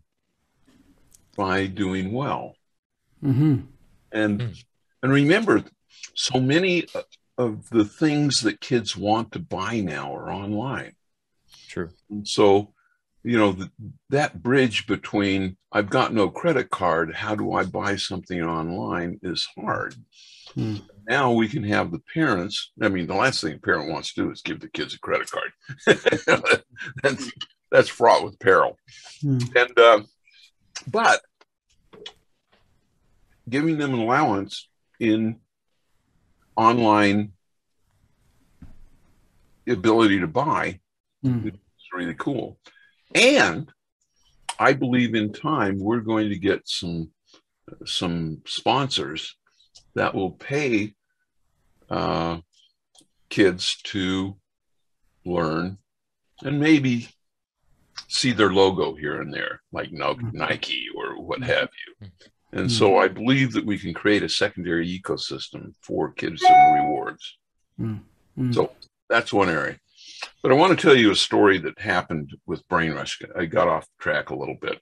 [1.36, 2.56] by doing well.
[3.20, 3.60] hmm
[4.12, 4.50] And Hmm.
[5.02, 5.64] and remember,
[6.14, 6.86] so many
[7.38, 10.94] of the things that kids want to buy now are online.
[11.68, 11.90] True.
[12.10, 12.74] And so,
[13.22, 13.70] you know, th-
[14.10, 19.46] that bridge between I've got no credit card, how do I buy something online is
[19.56, 19.94] hard.
[20.54, 20.76] Hmm.
[21.08, 22.72] Now we can have the parents.
[22.82, 24.98] I mean, the last thing a parent wants to do is give the kids a
[24.98, 25.52] credit card.
[27.02, 27.30] that's,
[27.70, 28.76] that's fraught with peril.
[29.22, 29.38] Hmm.
[29.54, 30.00] And, uh,
[30.88, 31.20] but
[33.48, 35.40] giving them an allowance in
[36.56, 37.32] online
[39.68, 40.80] ability to buy
[41.22, 41.48] Hmm.
[41.48, 41.58] it's
[41.92, 42.58] really cool.
[43.14, 43.70] And
[44.58, 47.10] I believe in time we're going to get some
[47.84, 49.36] some sponsors
[49.94, 50.94] that will pay
[51.90, 52.38] uh,
[53.28, 54.36] kids to
[55.26, 55.78] learn
[56.42, 57.08] and maybe
[58.08, 61.68] see their logo here and there, like Nike or what have
[62.00, 62.08] you.
[62.52, 67.38] And so I believe that we can create a secondary ecosystem for kids and rewards.
[67.80, 68.00] Mm.
[68.52, 68.72] So
[69.08, 69.78] that's one area.
[70.42, 73.24] But I want to tell you a story that happened with Brainrush.
[73.38, 74.80] I got off track a little bit.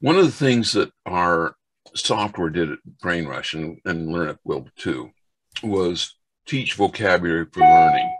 [0.00, 1.54] One of the things that our
[1.94, 5.10] software did at Brainrush and, and Learn It will too
[5.62, 8.16] was teach vocabulary for learning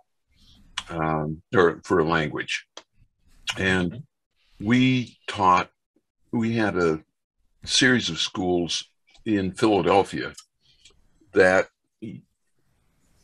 [0.90, 2.66] um, or for a language.
[3.58, 4.02] And
[4.60, 5.70] we taught,
[6.32, 7.02] we had a
[7.64, 8.84] series of schools
[9.24, 10.32] in Philadelphia
[11.32, 11.68] that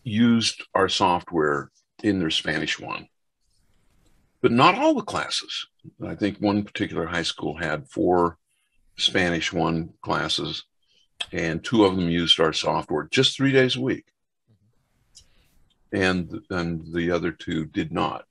[0.04, 1.70] used our software
[2.02, 3.08] in their Spanish one,
[4.42, 5.66] but not all the classes.
[6.06, 8.38] I think one particular high school had four
[8.96, 10.64] Spanish one classes,
[11.32, 14.06] and two of them used our software just three days a week,
[15.92, 18.26] and and the other two did not.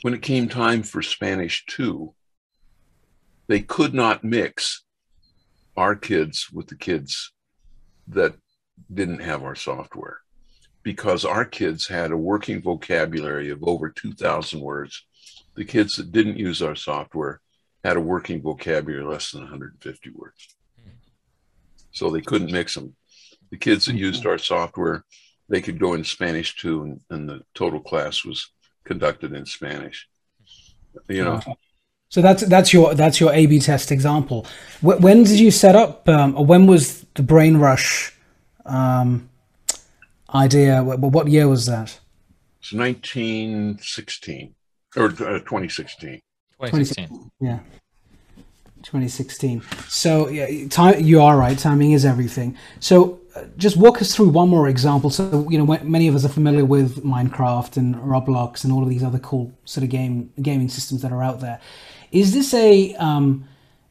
[0.00, 2.14] When it came time for Spanish two,
[3.46, 4.82] they could not mix
[5.76, 7.32] our kids with the kids
[8.08, 8.34] that
[8.92, 10.20] didn't have our software
[10.82, 15.04] because our kids had a working vocabulary of over 2,000 words.
[15.54, 17.40] The kids that didn't use our software
[17.84, 20.56] had a working vocabulary less than 150 words.
[21.92, 22.96] So they couldn't mix them.
[23.50, 25.04] The kids that used our software,
[25.48, 28.50] they could go in Spanish two, and, and the total class was
[28.84, 30.08] conducted in Spanish.
[31.08, 31.40] You know,
[32.12, 34.46] So that's that's your that's your A/B test example.
[34.82, 38.14] When did you set up, um, or when was the Brain Rush
[38.66, 39.30] um,
[40.34, 40.82] idea?
[40.82, 41.98] What, what year was that?
[42.62, 44.54] it's 1916
[44.94, 46.20] or uh, 2016.
[46.60, 47.30] 2016.
[47.40, 47.60] Yeah,
[48.82, 49.62] 2016.
[49.88, 51.58] So yeah, time you are right.
[51.58, 52.58] Timing is everything.
[52.78, 55.08] So uh, just walk us through one more example.
[55.08, 58.90] So you know, many of us are familiar with Minecraft and Roblox and all of
[58.90, 61.58] these other cool sort of game gaming systems that are out there.
[62.12, 63.48] Is this a um,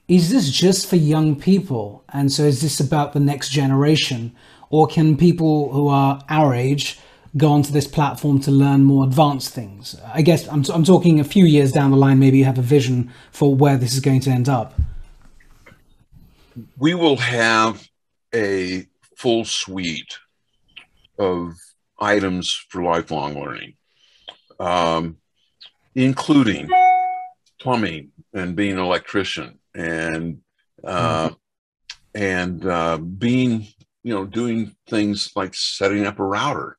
[0.08, 2.04] is this just for young people?
[2.14, 4.34] And so is this about the next generation,
[4.70, 7.00] or can people who are our age
[7.38, 10.00] go onto this platform to learn more advanced things?
[10.14, 12.20] I guess I'm, I'm talking a few years down the line.
[12.20, 14.74] Maybe you have a vision for where this is going to end up.
[16.78, 17.88] we will have
[18.34, 20.18] a full suite
[21.18, 21.54] of
[22.00, 23.74] items for lifelong learning,
[24.60, 25.18] um,
[25.96, 26.70] including
[27.60, 30.40] plumbing and being an electrician and
[30.84, 31.32] uh,
[32.16, 33.68] and uh, being
[34.04, 36.78] you know doing things like setting up a router,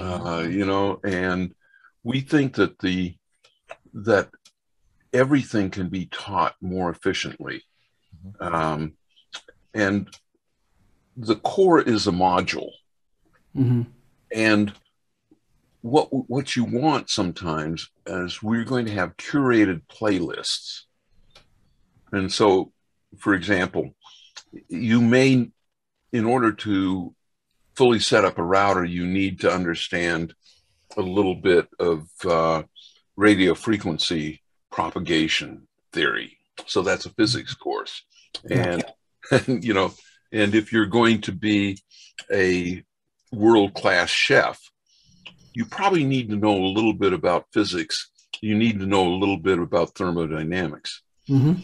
[0.00, 1.54] uh, you know, and
[2.04, 3.14] we think that the
[3.94, 4.30] that
[5.12, 7.62] everything can be taught more efficiently.
[8.40, 8.94] Um,
[9.74, 10.08] and
[11.16, 12.70] the core is a module.
[13.54, 13.82] Hmm
[14.32, 14.72] and
[15.82, 20.82] what what you want sometimes is we're going to have curated playlists.
[22.12, 22.72] And so
[23.18, 23.94] for example
[24.68, 25.50] you may
[26.12, 27.14] in order to
[27.74, 30.34] fully set up a router you need to understand
[30.96, 32.62] a little bit of uh,
[33.16, 36.38] radio frequency propagation theory.
[36.66, 38.02] So that's a physics course.
[38.48, 38.84] And
[39.30, 39.92] and you know
[40.30, 41.78] and if you're going to be
[42.32, 42.84] a
[43.32, 44.60] world class chef
[45.54, 48.10] you probably need to know a little bit about physics.
[48.40, 51.02] You need to know a little bit about thermodynamics.
[51.26, 51.54] Hmm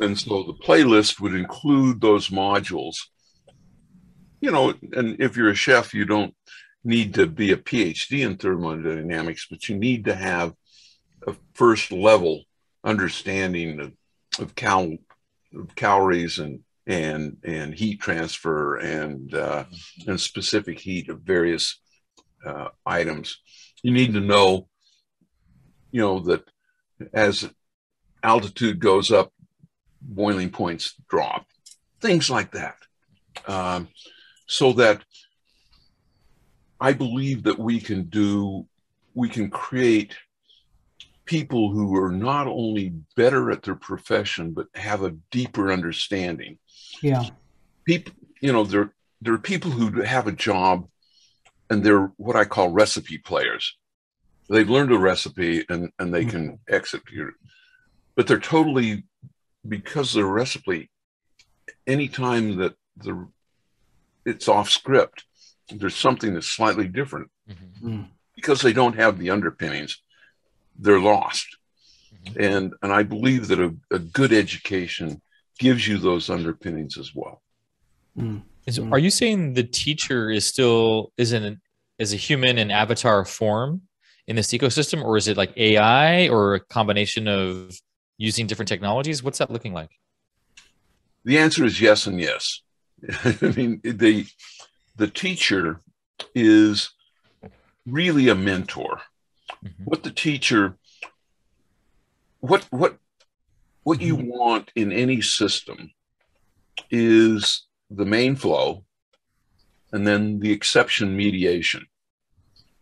[0.00, 2.96] and so the playlist would include those modules.
[4.40, 6.34] You know and if you're a chef you don't
[6.84, 10.54] need to be a phd in thermodynamics but you need to have
[11.26, 12.44] a first level
[12.84, 13.92] understanding of,
[14.38, 14.96] of, cal,
[15.54, 19.64] of calories and and and heat transfer and uh,
[20.06, 21.80] and specific heat of various
[22.44, 23.38] uh, items.
[23.82, 24.68] You need to know
[25.90, 26.42] you know that
[27.12, 27.48] as
[28.22, 29.32] altitude goes up
[30.00, 31.46] boiling points drop
[32.00, 32.76] things like that.
[33.46, 33.88] Um,
[34.46, 35.04] so that
[36.80, 38.66] i believe that we can do
[39.14, 40.16] we can create
[41.24, 46.58] people who are not only better at their profession but have a deeper understanding.
[47.02, 47.24] Yeah.
[47.84, 50.88] people you know there there are people who have a job
[51.70, 53.76] and they're what i call recipe players.
[54.50, 56.30] They've learned a recipe and and they hmm.
[56.30, 57.28] can execute.
[57.28, 57.34] It
[58.18, 59.04] but they're totally
[59.66, 60.90] because the recipe
[61.86, 63.28] anytime that the
[64.24, 65.24] it's off script
[65.70, 67.30] there's something that's slightly different.
[67.82, 68.08] Mhm.
[68.34, 70.02] because they don't have the underpinnings
[70.78, 71.46] they're lost.
[72.12, 72.42] Mm-hmm.
[72.42, 75.22] And and i believe that a, a good education
[75.58, 77.42] gives you those underpinnings as well
[78.16, 78.38] hmm.
[78.68, 78.92] Is, Mm.
[78.92, 81.58] Are you saying the teacher is still is in
[81.98, 83.80] is a human in avatar form
[84.26, 87.74] in this ecosystem, or is it like AI or a combination of
[88.18, 89.22] using different technologies?
[89.22, 89.90] What's that looking like?
[91.24, 92.60] The answer is yes and yes.
[93.42, 94.26] I mean, the
[94.96, 95.80] the teacher
[96.34, 96.90] is
[97.86, 99.00] really a mentor.
[99.64, 99.86] Mhm.
[99.86, 100.76] What the teacher,
[102.40, 102.98] what what
[103.84, 105.90] what you want in any system
[106.90, 108.84] is the main flow
[109.92, 111.86] and then the exception mediation.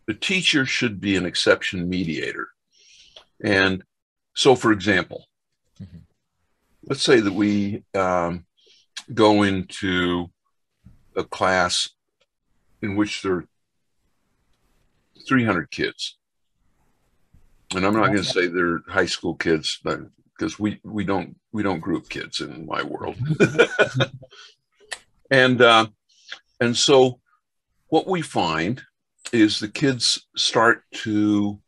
[0.06, 2.48] The teacher should be an exception mediator.
[3.42, 3.82] And
[4.34, 5.26] so, for example,
[5.80, 6.02] Mhm.
[6.84, 8.46] let's say that we um,
[9.12, 10.30] go into
[11.14, 11.90] a class
[12.82, 13.48] in which there are
[15.26, 16.16] 300 kids.
[17.74, 19.80] And I'm not going to say they're high school kids
[20.38, 23.16] because we, we don't we don't group kids in my world.
[25.30, 25.86] and uh,
[26.60, 27.20] and so
[27.88, 28.82] what we find
[29.32, 31.60] is the kids start to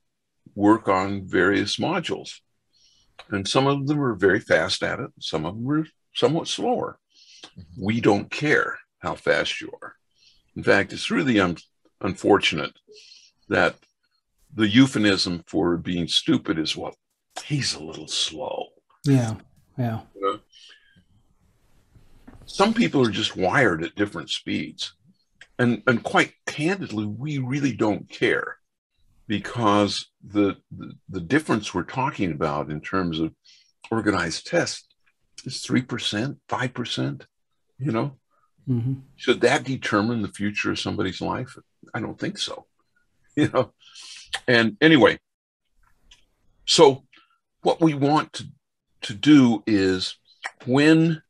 [0.54, 2.40] work on various modules
[3.30, 6.98] and some of them are very fast at it some of them are somewhat slower
[7.80, 9.94] we don't care how fast you are
[10.56, 11.56] in fact it's really un-
[12.00, 12.72] unfortunate
[13.48, 13.76] that
[14.54, 16.94] the euphemism for being stupid is well
[17.44, 18.66] he's a little slow
[19.04, 19.34] Yeah.
[19.78, 20.00] Yeah.
[20.16, 20.40] You know?
[22.48, 24.94] Some people are just wired at different speeds.
[25.58, 28.56] And and quite candidly, we really don't care
[29.26, 33.34] because the, the the difference we're talking about in terms of
[33.90, 34.86] organized tests
[35.44, 37.26] is three percent, five percent,
[37.78, 38.16] you know.
[38.66, 41.56] hmm Should that determine the future of somebody's life?
[41.92, 42.66] I don't think so.
[43.36, 43.72] You know,
[44.48, 45.20] and anyway,
[46.66, 47.04] so
[47.62, 48.44] what we want to,
[49.02, 50.16] to do is
[50.66, 51.22] when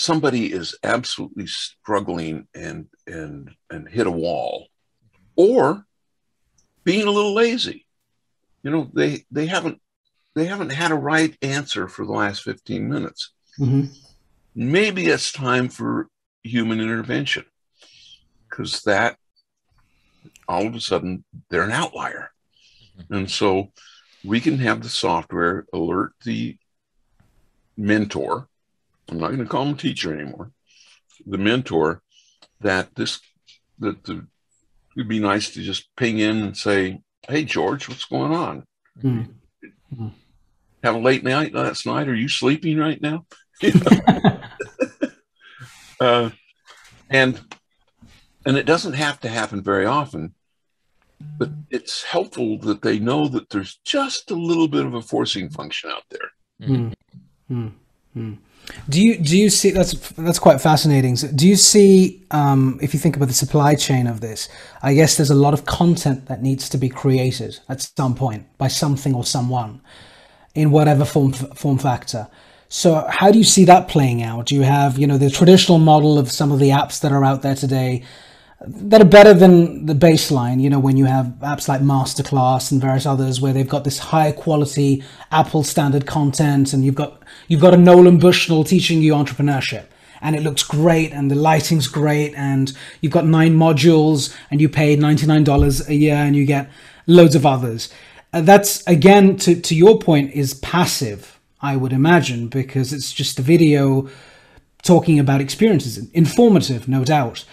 [0.00, 4.68] somebody is absolutely struggling and and and hit a wall
[5.36, 5.84] or
[6.84, 7.86] being a little lazy.
[8.62, 9.80] You know they they haven't
[10.34, 13.32] they haven't had a right answer for the last 15 minutes.
[13.56, 13.86] Hmm
[14.54, 16.08] maybe it's time for
[16.42, 17.44] human intervention
[18.48, 19.16] because that
[20.48, 22.30] all of a sudden they're an outlier.
[23.08, 23.72] And so
[24.24, 26.56] we can have the software alert the
[27.76, 28.48] mentor
[29.10, 30.50] i'm not going to call him teacher anymore
[31.26, 32.02] the mentor
[32.60, 33.20] that this
[33.78, 34.26] that the
[34.96, 38.64] it'd be nice to just ping in and say hey george what's going on
[39.02, 40.12] Mm.
[40.84, 43.24] have a late night last night are you sleeping right now
[43.62, 44.40] You know?
[46.00, 46.30] uh,
[47.08, 47.40] and
[48.46, 50.34] and it doesn't have to happen very often
[51.38, 55.48] but it's helpful that they know that there's just a little bit of a forcing
[55.50, 56.30] function out there
[56.62, 57.72] Mm.
[58.16, 58.36] Mm.
[58.88, 61.16] Do you do you see that's that's quite fascinating.
[61.16, 64.48] So do you see um, if you think about the supply chain of this?
[64.82, 68.46] I guess there's a lot of content that needs to be created at some point
[68.58, 69.80] by something or someone,
[70.54, 72.28] in whatever form form factor.
[72.68, 74.46] So how do you see that playing out?
[74.46, 77.24] Do you have you know the traditional model of some of the apps that are
[77.24, 78.04] out there today
[78.66, 82.80] that are better than the baseline, you know, when you have apps like Masterclass and
[82.80, 85.02] various others where they've got this high quality
[85.32, 89.86] Apple standard content and you've got you've got a Nolan Bushnell teaching you entrepreneurship
[90.20, 94.68] and it looks great and the lighting's great and you've got nine modules and you
[94.68, 96.68] pay $99 a year and you get
[97.06, 97.90] loads of others.
[98.32, 103.38] Uh, that's again to, to your point is passive, I would imagine, because it's just
[103.38, 104.08] a video
[104.82, 107.44] talking about experiences, informative, no doubt.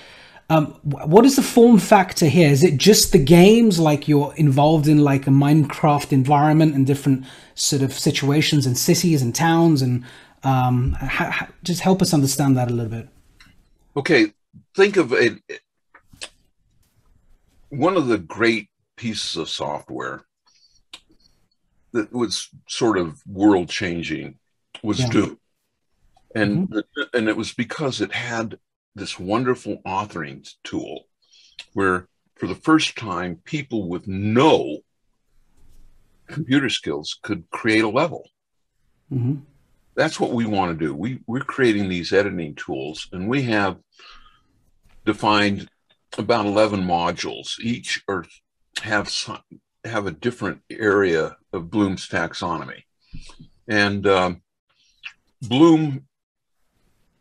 [0.50, 2.50] Um, what is the form factor here?
[2.50, 7.26] Is it just the games, like you're involved in like a Minecraft environment and different
[7.56, 10.06] sort of situations and cities and towns, and
[10.44, 10.96] um,
[11.64, 13.10] just help us understand that a little bit.
[13.98, 14.32] okay
[14.76, 15.34] think of it
[17.70, 20.24] one of the great pieces of software
[21.92, 24.38] that was sort of world changing
[24.84, 25.10] was Yeah.
[25.10, 25.40] doom
[26.36, 26.84] and
[27.14, 28.60] and it was because it had
[28.98, 31.06] this wonderful authoring tool
[31.74, 34.80] where for the first time people with no
[36.28, 38.28] computer skills could create a level
[39.10, 39.36] hmm
[39.98, 40.94] that's what we want to do.
[40.94, 43.78] We we're creating these editing tools, and we have
[45.06, 45.68] defined
[46.18, 47.60] about eleven modules.
[47.60, 48.24] Each are
[48.84, 49.42] have some,
[49.84, 52.84] have a different area of Bloom's taxonomy,
[53.68, 54.44] and um,
[55.42, 56.07] Bloom,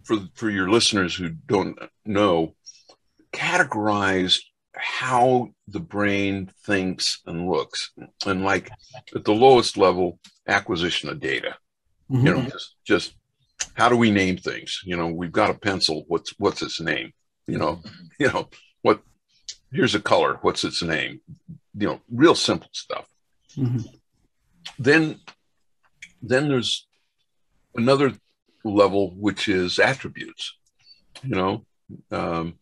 [0.07, 2.54] for for your listeners who don't know,
[3.32, 4.40] categorize
[4.74, 7.92] how the brain thinks and looks,
[8.26, 8.70] and like
[9.14, 11.57] at the lowest level, acquisition of data.
[12.09, 13.14] You know just just
[13.74, 14.80] how do we name things?
[14.84, 16.04] You know we've got a pencil.
[16.09, 17.12] What's what's its name?
[17.46, 17.82] You know
[18.18, 18.48] you know
[18.82, 19.02] what
[19.72, 20.38] here's a color.
[20.42, 21.20] What's its name?
[21.76, 23.07] You know real simple stuff.
[23.54, 23.78] Hmm
[24.78, 25.20] then
[26.22, 26.86] then there's
[27.74, 28.12] another
[28.74, 30.56] level which is attributes
[31.22, 31.64] you know
[32.10, 32.54] um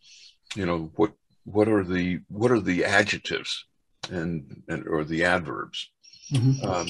[0.54, 1.12] you know what
[1.44, 3.66] what are the what are the adjectives
[4.10, 5.90] and and or the adverbs
[6.30, 6.88] hmm um,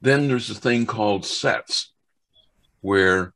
[0.00, 1.92] then there's a thing called sets,
[2.80, 3.32] where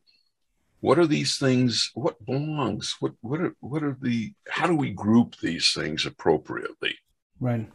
[0.81, 1.91] what are these things?
[1.95, 2.97] What belongs?
[3.01, 4.33] What what are what are the?
[4.49, 6.97] How do we group these things appropriately?
[7.41, 7.69] Right.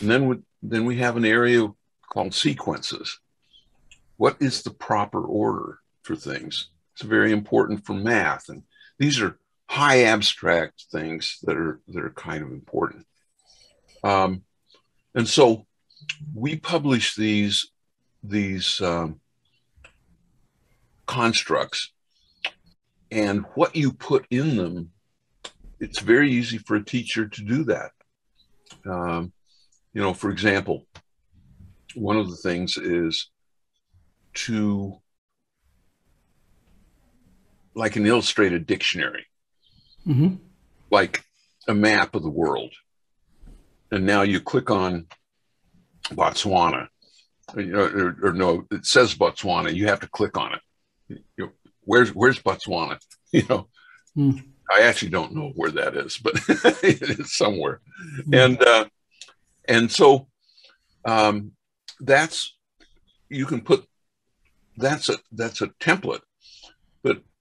[0.00, 1.68] And then we, then we have an area
[2.12, 3.18] called sequences.
[4.16, 5.78] What is the proper order
[6.10, 6.70] for things?
[6.94, 8.64] It's very important for math, and
[8.98, 9.38] these are
[9.68, 13.06] high abstract things that are that are kind of important.
[14.02, 14.42] Um,
[15.14, 15.66] and so
[16.34, 17.70] we publish these
[18.24, 19.20] these um,
[21.06, 21.92] constructs
[23.10, 24.90] and what you put in them
[25.80, 27.90] it's very easy for a teacher to do that
[28.84, 29.32] um,
[29.92, 30.86] you know for example
[31.94, 33.30] one of the things is
[34.34, 34.99] to
[37.74, 39.26] like an illustrated dictionary
[40.04, 40.34] hmm
[40.90, 41.24] like
[41.68, 42.72] a map of the world
[43.92, 45.06] and now you click on
[46.10, 46.88] botswana
[47.56, 49.74] or, or no, it says Botswana.
[49.74, 50.60] You have to click on it.
[51.08, 51.50] You know,
[51.82, 52.98] where's where's Botswana?
[53.32, 53.68] You know,
[54.16, 54.32] Hmm.
[54.68, 56.32] I actually don't know where that is, but
[56.82, 57.80] it's somewhere.
[58.32, 58.86] And uh,
[59.68, 60.26] and so
[61.04, 61.52] um,
[62.00, 62.56] that's
[63.28, 63.86] you can put
[64.76, 66.22] that's a that's a template,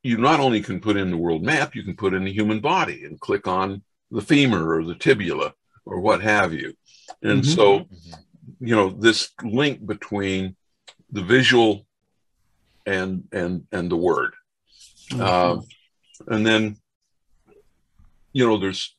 [0.04, 2.60] you not only can put in the world map, you can put in the human
[2.60, 5.54] body and click on the femur or the tibula
[5.86, 6.74] or what have you.
[7.22, 7.56] And Mhm.
[7.56, 7.90] so
[8.60, 10.56] you know this link between
[11.12, 11.86] the visual
[12.86, 14.34] and and and the word
[15.20, 15.64] um,
[16.28, 16.78] and then
[18.34, 18.96] you know there's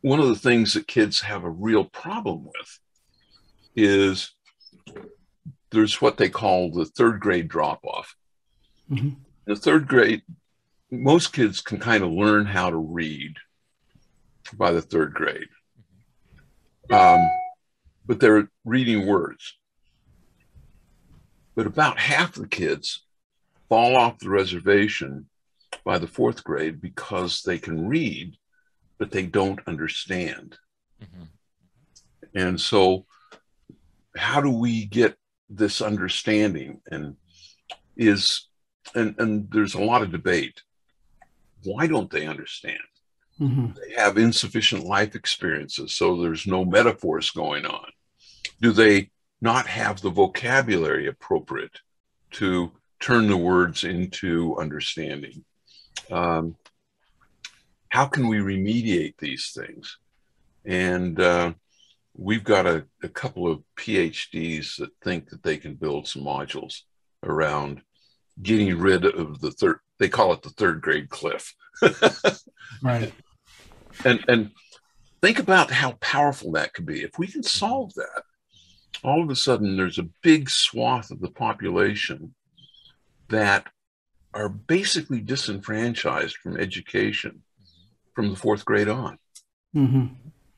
[0.00, 2.80] one of the things that kids have a real problem with
[3.76, 4.32] is
[5.70, 8.15] there's what they call the third grade drop off
[8.90, 9.16] Mhm.
[9.46, 10.22] the third grade
[10.90, 13.34] most kids can kind of learn how to read
[14.56, 15.48] by the third grade
[16.90, 17.28] um,
[18.06, 19.58] but they're reading words.
[21.54, 23.04] But about half the kids
[23.68, 25.28] fall off the reservation
[25.84, 28.36] by the fourth grade because they can read,
[28.98, 30.58] but they don't understand.
[31.02, 31.28] Mhm.
[32.34, 33.06] And so,
[34.16, 35.18] how do we get
[35.48, 36.82] this understanding?
[36.90, 37.16] And
[37.96, 38.45] is
[38.94, 40.62] and and there's a lot of debate.
[41.64, 42.78] Why don't they understand?
[43.40, 43.76] Mhm.
[43.76, 47.90] they have insufficient life experiences, so there's no metaphors going on?
[48.62, 49.10] Do they
[49.42, 51.80] not have the vocabulary appropriate
[52.32, 55.44] to turn the words into understanding?
[56.10, 56.56] Um,
[57.90, 59.98] how can we remediate these things?
[60.64, 61.52] And uh,
[62.14, 66.82] we've got a, a couple of PhDs that think that they can build some modules
[67.22, 67.82] around
[68.42, 71.54] getting rid of the third, they call it the third grade cliff.
[72.82, 73.12] Right.
[74.04, 74.50] and and
[75.22, 77.02] think about how powerful that could be.
[77.02, 78.22] If we can solve that
[79.02, 82.34] all of a sudden there's a big swath of the population
[83.28, 83.66] that
[84.34, 87.42] are basically disenfranchised from education
[88.14, 89.18] from the fourth grade on.
[89.72, 90.06] Hmm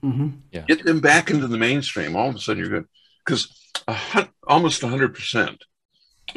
[0.01, 2.89] hmm get them back into the mainstream all of a sudden you're good
[3.25, 3.49] because
[4.47, 5.57] almost 100%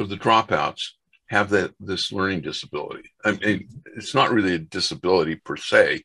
[0.00, 0.90] of the dropouts
[1.32, 3.66] have that this learning disability i mean
[3.96, 6.02] it's not really a disability per se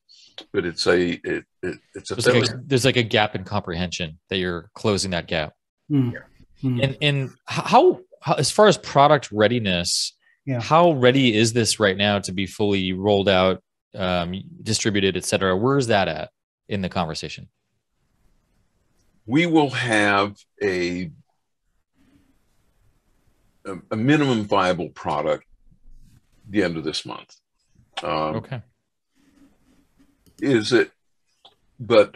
[0.54, 3.44] but it's a it, it it's a There's like, a, there's like a gap in
[3.44, 5.54] comprehension that you're closing that gap.
[5.92, 6.14] Mm.
[6.64, 6.84] Mm.
[6.84, 10.14] And and how, how as far as product readiness,
[10.46, 10.62] Yeah.
[10.62, 13.64] how ready is this right now to be fully rolled out,
[13.96, 15.58] um, distributed, et cetera?
[15.58, 16.30] Where is that at
[16.68, 17.50] in the conversation?
[19.28, 21.12] we will have a
[23.68, 25.46] a, a minimum viable product
[26.50, 27.36] the end of this month.
[28.04, 28.62] Um, Okay.
[30.40, 30.92] Is it?
[31.80, 32.16] But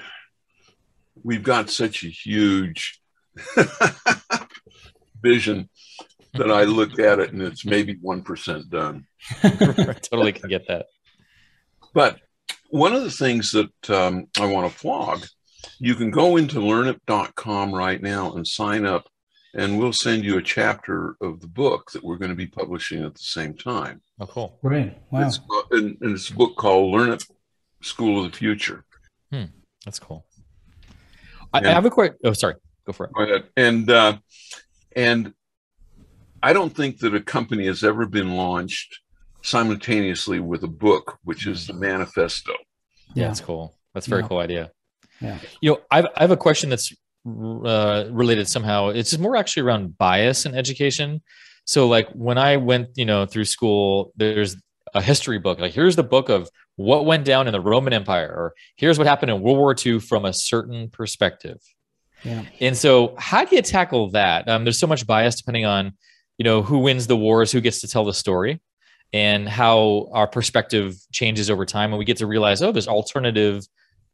[1.24, 3.02] we've got such a huge
[5.24, 5.70] vision
[6.34, 9.06] that I look at it and it's maybe one percent done.
[9.44, 9.50] I
[10.02, 10.86] totally can get that.
[11.94, 12.20] But
[12.70, 15.26] one of the things that um, I want to flog,
[15.80, 19.08] you can go into learnup.com right now and sign up,
[19.54, 23.04] and we'll send you a chapter of the book that we're going to be publishing
[23.04, 24.02] at the same time.
[24.20, 24.58] Oh, cool.
[24.62, 24.94] Great.
[25.12, 25.28] Wow.
[25.28, 25.40] It's,
[25.72, 27.24] and, and it's a book called Learn It:
[27.82, 28.86] School of the Future.
[29.32, 29.46] Hmm,
[29.86, 30.26] That's cool.
[31.54, 32.14] I, I have a quick.
[32.24, 32.56] Oh, sorry.
[32.86, 33.14] Go for it.
[33.14, 33.44] Go ahead.
[33.58, 34.18] And uh,
[34.96, 35.34] and
[36.42, 39.00] I don't think that a company has ever been launched
[39.44, 42.54] simultaneously with a book, which is the manifesto.
[43.14, 43.28] Yeah, Yeah.
[43.28, 43.76] that's cool.
[43.94, 44.28] That's a very Yeah.
[44.28, 44.72] cool idea.
[45.20, 45.40] Yeah.
[45.62, 46.92] You know, I've, I have a question that's
[47.28, 48.90] uh, related somehow.
[48.90, 51.22] It's more actually around bias in education.
[51.66, 54.58] So, like when I went, you know, through school, there's
[54.94, 55.60] a history book.
[55.60, 59.08] Like, here's the book of what went down in the Roman Empire, or here's what
[59.08, 61.58] happened in World War II from a certain perspective.
[62.24, 62.44] Yeah.
[62.60, 64.48] And so, how do you tackle that?
[64.48, 65.94] Um, there's so much bias depending on,
[66.38, 68.62] you know, who wins the wars, who gets to tell the story,
[69.14, 73.66] and how our perspective changes over time, and we get to realize, oh, there's alternative,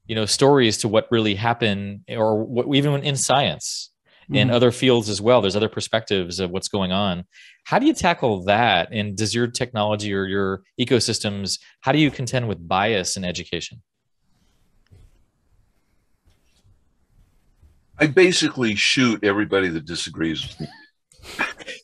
[0.07, 3.91] you know, stories to what really happened, or what even in science
[4.33, 4.53] and Mhm.
[4.53, 5.39] other fields as well.
[5.41, 7.23] There's other perspectives of what's going on.
[7.63, 8.89] How do you tackle that?
[8.91, 13.81] And does your technology or your ecosystems, how do you contend with bias in education?
[17.99, 20.67] I basically shoot everybody that disagrees with me.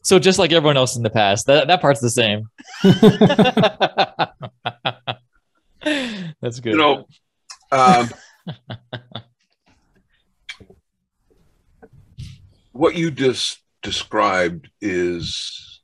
[0.03, 2.47] So just like everyone else in the past, that, that part's the same.
[6.41, 6.73] That's good.
[6.73, 7.05] You know,
[7.73, 8.09] um,
[12.71, 15.81] what you just described is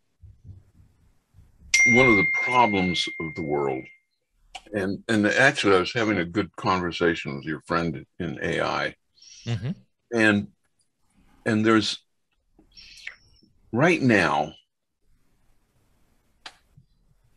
[1.87, 3.83] one of the problems of the world.
[4.71, 8.95] And and actually, I was having a good conversation with your friend in AI,
[9.47, 9.75] Mhm.
[10.13, 10.47] and
[11.45, 11.97] and there's
[13.71, 14.53] right now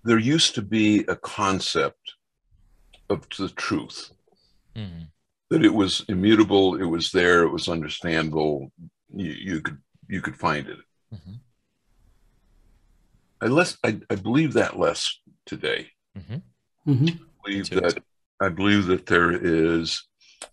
[0.05, 2.15] there used to be a concept
[3.09, 4.11] of the truth
[4.77, 5.09] Mhm.
[5.51, 8.73] that it was immutable it was there it was understandable
[9.15, 10.79] you, you could you could find it
[11.15, 11.41] Mhm.
[13.41, 16.43] I less I, I believe that less today Mhm.
[16.85, 17.07] hmm
[17.45, 17.81] believe too.
[17.81, 18.03] that
[18.41, 20.07] I believe that there is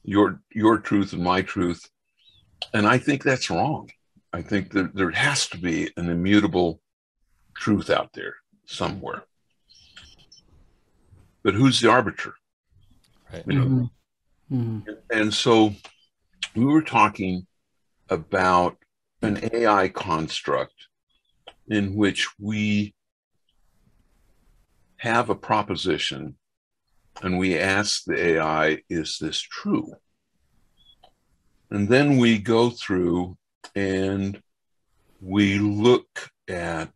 [0.04, 1.82] your your truth and my truth,
[2.74, 3.90] and I think that's wrong.
[4.32, 6.82] I think that there has to be an immutable
[7.56, 8.36] truth out there
[8.68, 9.24] somewhere.
[11.44, 12.36] But who's the arbiter?
[13.34, 13.44] Right.
[13.48, 13.90] You know,
[14.50, 14.80] hmm
[15.12, 15.74] and so
[16.56, 17.46] we were talking
[18.10, 18.78] about
[19.22, 20.74] an AI construct
[21.68, 22.94] in which we
[24.98, 26.36] have a proposition
[27.22, 29.94] and we ask the AI, is this true?
[31.70, 33.38] And then we go through
[33.76, 34.42] and
[35.22, 36.92] we look at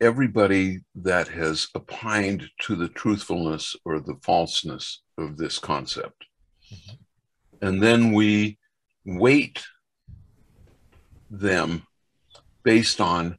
[0.00, 6.24] everybody that has opined to the truthfulness or the falseness of this concept.
[7.60, 8.58] And then we
[9.04, 9.62] weight
[11.30, 11.86] them
[12.64, 13.38] based on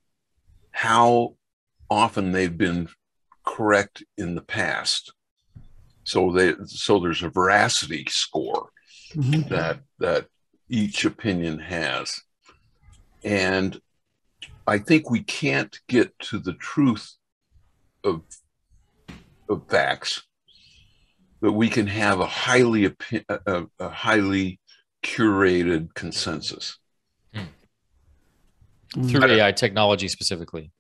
[0.72, 1.36] how
[1.90, 2.88] often they've been
[3.46, 5.14] correct in the past.
[6.04, 8.70] So they so there's a veracity score
[9.14, 10.28] hmm that that
[10.70, 12.22] each opinion has
[13.24, 13.80] and
[14.68, 17.16] i think we can't get to the truth
[18.04, 18.22] of
[19.50, 20.24] of facts
[21.42, 22.96] but we can have a highly
[23.28, 24.60] a, a highly
[25.04, 26.78] curated consensus.
[27.34, 29.08] Hmm.
[29.08, 30.72] Through AI technology specifically.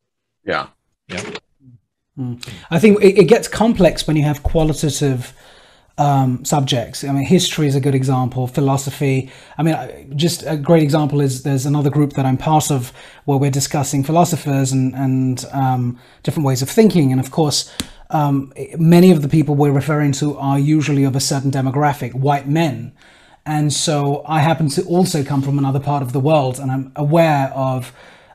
[0.45, 0.67] yeah.
[1.07, 1.29] Yeah.
[2.15, 2.35] Hmm.
[2.69, 5.33] I think it, it gets complex when you have qualitative
[6.01, 7.03] um, subjects.
[7.03, 8.47] I mean, history is a good example.
[8.47, 9.29] Philosophy.
[9.59, 9.75] I mean,
[10.15, 12.91] just a great example is there's another group that I'm part of
[13.25, 17.11] where we're discussing philosophers and and um, different ways of thinking.
[17.11, 17.71] And of course,
[18.09, 22.47] um, many of the people we're referring to are usually of a certain demographic, white
[22.47, 22.93] men.
[23.45, 26.91] And so I happen to also come from another part of the world, and I'm
[26.95, 27.93] aware of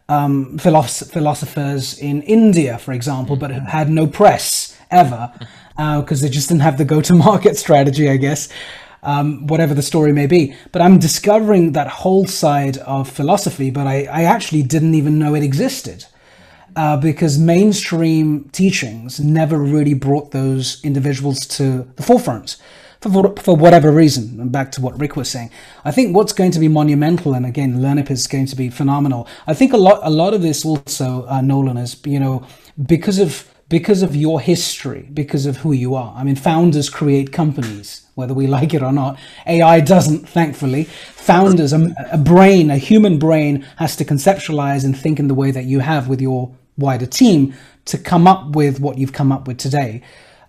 [0.09, 5.33] um, philosoph- philosophers in India, for example, but had no press ever
[5.77, 8.49] because they just didn't have the go-to-market strategy, I guess.
[9.03, 13.87] Um, whatever the story may be, but I'm discovering that whole side of philosophy, but
[13.87, 16.07] I, I actually didn't even know it existed
[16.77, 22.57] uh, because mainstream teachings never really brought those individuals to the forefront
[23.01, 24.41] for, for, whatever reason.
[24.41, 25.51] And back to what Rick was saying,
[25.85, 29.27] I think what's going to be monumental, and again, LearnUp is going to be phenomenal.
[29.47, 32.47] I think a lot, a lot of this also, uh, Nolan, is you know
[32.87, 36.15] because of because of your history, because of who you are.
[36.17, 39.19] I mean, founders create companies, whether we like it or not.
[39.47, 40.85] AI doesn't, thankfully.
[40.85, 45.51] Founders, a, a brain, a human brain, has to conceptualize and think in the way
[45.51, 47.55] that you have with your wider team
[47.87, 50.03] to come up with what you've come up with today,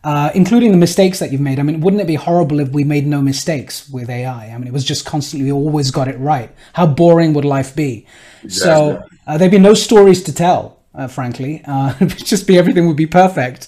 [0.03, 1.59] uh, including the mistakes that you've made.
[1.59, 4.47] I mean, wouldn't it be horrible if we made no mistakes with AI?
[4.47, 6.51] I mean, it was just constantly, we always got it right.
[6.74, 8.05] How boring would life be?
[8.47, 10.77] So uh, there'd be no stories to tell.
[10.98, 13.68] Uh, frankly, uh, it'd just be everything would be perfect.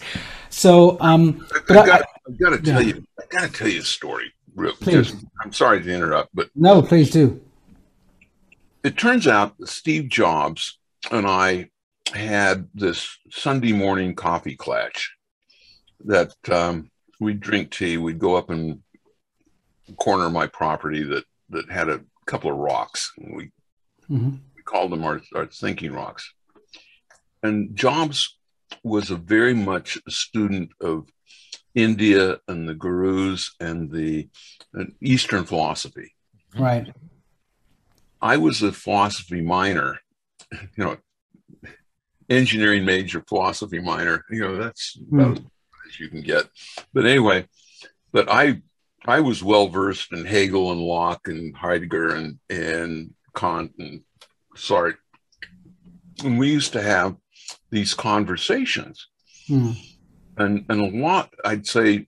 [0.49, 2.95] So, um, but I've I, got, I've got to tell yeah.
[2.95, 4.34] you, I've got to tell you a story.
[4.55, 5.11] Real, Please.
[5.11, 7.39] just, I'm sorry to interrupt, but no, please do.
[8.84, 10.80] it turns out that Steve Jobs
[11.11, 11.69] and I
[12.13, 15.15] had this Sunday morning coffee clutch
[16.05, 17.97] that um, we'd drink tea.
[17.97, 18.82] We'd go up in
[19.88, 23.11] the corner of my property that, that had a couple of rocks.
[23.17, 23.51] And we,
[24.09, 24.39] Mhm.
[24.55, 26.34] we called them our, our thinking rocks.
[27.43, 28.37] And Jobs
[28.83, 31.07] was a very much a student of
[31.75, 34.27] India and the gurus and the
[34.73, 36.13] and Eastern philosophy.
[36.57, 36.91] Right.
[38.21, 39.99] I was a philosophy minor,
[40.51, 40.97] you know,
[42.29, 44.25] engineering major, philosophy minor.
[44.29, 45.19] You know, that's hmm.
[45.19, 45.43] about as
[45.89, 46.45] as you can get.
[46.93, 47.47] But anyway,
[48.11, 48.61] but I
[49.05, 54.01] I was well versed in Hegel and Locke and Heidegger and and Kant and
[54.55, 54.97] Sartre.
[56.23, 57.15] And we used to have
[57.69, 59.07] these conversations.
[59.49, 59.75] Mm.
[60.37, 62.07] And and a lot, I'd say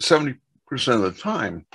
[0.00, 0.36] 70%
[0.88, 1.66] of the time,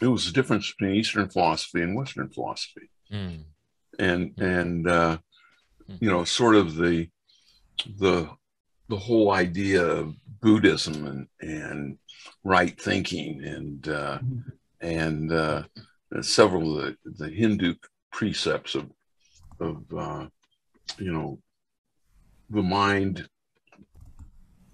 [0.00, 3.44] it was the difference between Eastern philosophy and Western philosophy Mm.
[3.98, 5.18] and and uh,
[6.00, 7.08] you know sort of the
[7.98, 8.30] the
[8.88, 11.98] the whole idea of Buddhism and and
[12.42, 14.18] right thinking and uh,
[14.80, 15.64] and uh,
[16.22, 17.74] several of the, the Hindu
[18.10, 18.90] precepts of
[19.60, 20.26] of uh,
[20.98, 21.38] you know
[22.50, 23.28] the mind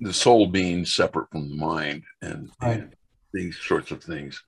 [0.01, 2.81] the soul being separate from the mind and, Right.
[2.81, 2.95] and
[3.33, 4.43] these sorts of things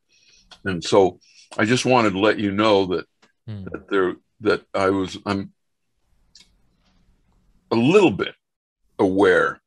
[0.65, 1.19] and so
[1.59, 3.07] I just wanted to let you know that
[3.47, 3.65] Hmm.
[3.65, 5.53] that there that I was I'm
[7.71, 8.35] a little bit
[8.99, 9.61] aware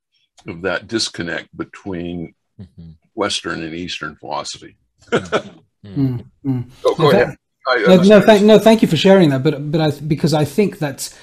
[0.47, 2.95] of that disconnect between Mhm.
[3.15, 4.77] Western and Eastern philosophy.
[5.11, 5.63] Mhm.
[5.85, 6.71] Mm, mm.
[6.81, 7.21] So go Okay.
[7.23, 7.37] ahead.
[7.67, 9.41] I, No, no, thank, no, thank you for sharing that.
[9.43, 11.13] But but I, because I think that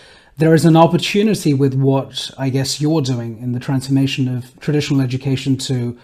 [0.40, 5.02] there is an opportunity with what I guess you're doing in the transformation of traditional
[5.02, 5.98] education to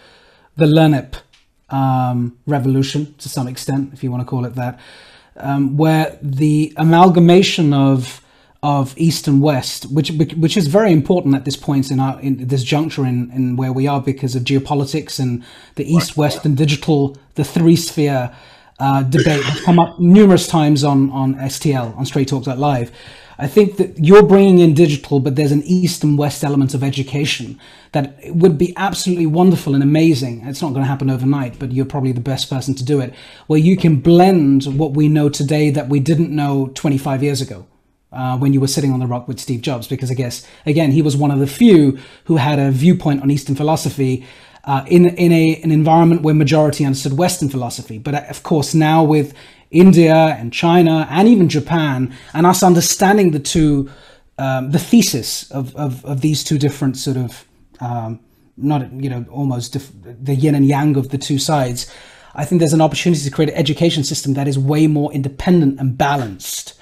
[0.56, 1.14] the LearnUp
[1.70, 4.78] um, revolution to some extent, if you want to call it that,
[5.38, 8.22] um, where the amalgamation of
[8.62, 12.46] of East and West, which which is very important at this point in our in
[12.48, 15.44] this juncture in, in where we are because of geopolitics and
[15.76, 18.34] the East West and digital, the three sphere
[18.80, 22.90] uh, debate has come up numerous times on on STL on Straight Talk Live.
[23.38, 26.82] I think that you're bringing in digital, but there's an East and West element of
[26.82, 27.60] education
[27.92, 30.46] that would be absolutely wonderful and amazing.
[30.46, 33.14] It's not going to happen overnight, but you're probably the best person to do it,
[33.46, 37.66] where you can blend what we know today that we didn't know 25 years ago.
[38.12, 40.92] Uh, when you were sitting on the rock with Steve Jobs, because I guess again
[40.92, 44.24] he was one of the few who had a viewpoint on Eastern philosophy
[44.66, 47.98] uh, in in a an environment where majority understood Western philosophy.
[47.98, 49.34] But uh, of course now with
[49.70, 53.90] India and China and even Japan and us understanding the two
[54.38, 57.46] um, the thesis of, of of these two different sort of
[57.80, 58.20] um,
[58.56, 59.76] not you know almost
[60.24, 61.90] the yin and yang of the two sides.
[62.34, 65.80] I think there's an opportunity to create an education system that is way more independent
[65.80, 66.74] and balanced.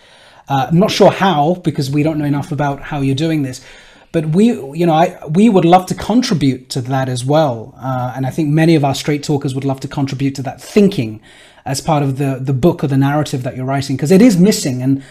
[0.49, 3.64] Uh, I'm not sure how because we don't know enough about how you're doing this,
[4.12, 8.12] but we, you know, I we would love to contribute to that as well, uh,
[8.16, 11.20] and I think many of our straight talkers would love to contribute to that thinking
[11.65, 14.39] as part of the the book or the narrative that you're writing because it is
[14.39, 15.03] missing, and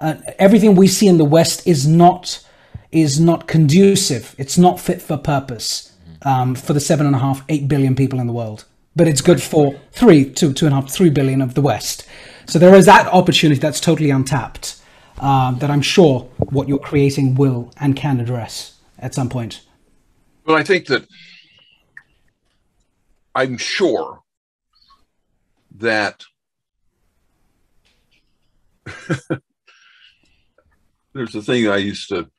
[0.00, 2.44] uh, everything we see in the West is not
[2.90, 4.34] is not conducive.
[4.38, 5.92] It's not fit for purpose
[6.22, 8.64] um, for the seven and a half, eight billion people in the world,
[8.96, 12.06] but it's good for three, two, two and a half, three billion of the West.
[12.46, 14.80] So there is that opportunity that's totally untapped
[15.18, 19.60] uh, that I'm sure what you're creating will and can address at some point.
[20.46, 21.06] Well, I think that
[23.34, 24.22] I'm sure
[25.78, 26.24] that
[31.14, 32.30] there's a thing I used to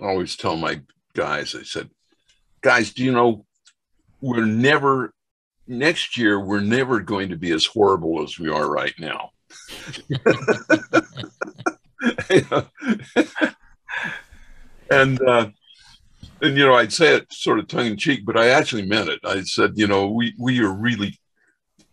[0.00, 0.80] always tell my
[1.14, 1.54] guys.
[1.54, 1.90] I said,
[2.62, 3.44] guys, do you know
[4.20, 5.14] we're never
[5.66, 9.30] next year we're never going to be as horrible as we are right now.
[14.90, 15.48] and uh,
[16.42, 19.08] and you know I'd say it sort of tongue in cheek, but I actually meant
[19.08, 19.20] it.
[19.24, 21.18] I said, you know, we we are really,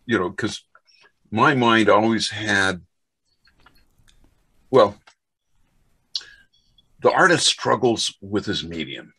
[0.06, 0.62] you know, because
[1.30, 2.82] my mind always had,
[4.70, 4.98] well,
[7.00, 9.12] the artist struggles with his medium,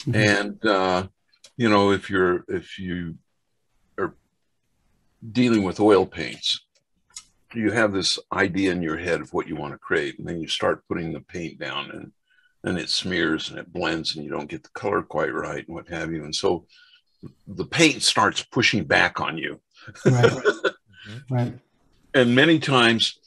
[0.00, 0.14] Mhm.
[0.14, 1.08] and uh,
[1.56, 3.16] you know, if you're if you
[3.98, 4.14] are
[5.30, 6.60] dealing with oil paints,
[7.54, 10.40] you have this idea in your head of what you want to create, and then
[10.40, 12.12] you start putting the paint down, and
[12.64, 15.74] and it smears and it blends, and you don't get the color quite right, and
[15.74, 16.66] what have you, and so
[17.46, 19.60] the paint starts pushing back on you,
[20.04, 20.32] Right.
[21.30, 21.58] right.
[22.14, 23.18] and many times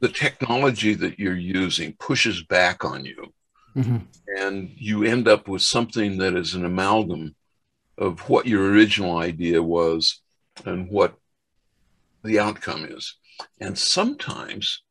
[0.00, 3.32] the technology that you're using pushes back on you
[3.74, 3.98] hmm
[4.38, 7.34] and you end up with something that is an amalgam
[7.98, 10.20] of what your original idea was
[10.64, 11.14] and what
[12.24, 13.16] the outcome is.
[13.60, 14.82] And sometimes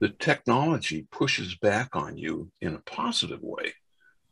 [0.00, 3.74] the technology pushes back on you in a positive way,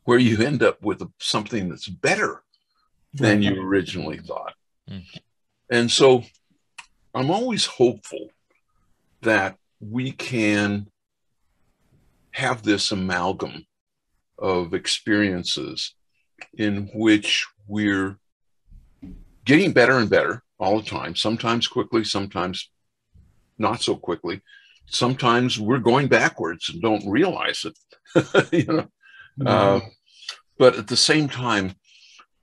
[0.04, 2.42] where you end up with something that's better
[3.14, 4.54] than you originally thought.
[4.88, 5.02] Mm.
[5.70, 6.24] And so
[7.14, 8.28] I'm always hopeful
[9.22, 10.88] that we can
[12.32, 13.66] have this amalgam
[14.38, 15.94] of experiences
[16.56, 18.18] in which we're
[19.44, 22.70] getting better and better all the time, sometimes quickly, sometimes
[23.58, 24.42] not so quickly.
[24.86, 28.52] Sometimes we're going backwards and don't realize it.
[28.52, 28.88] you know,
[29.46, 29.80] uh,
[30.58, 31.74] but at the same time,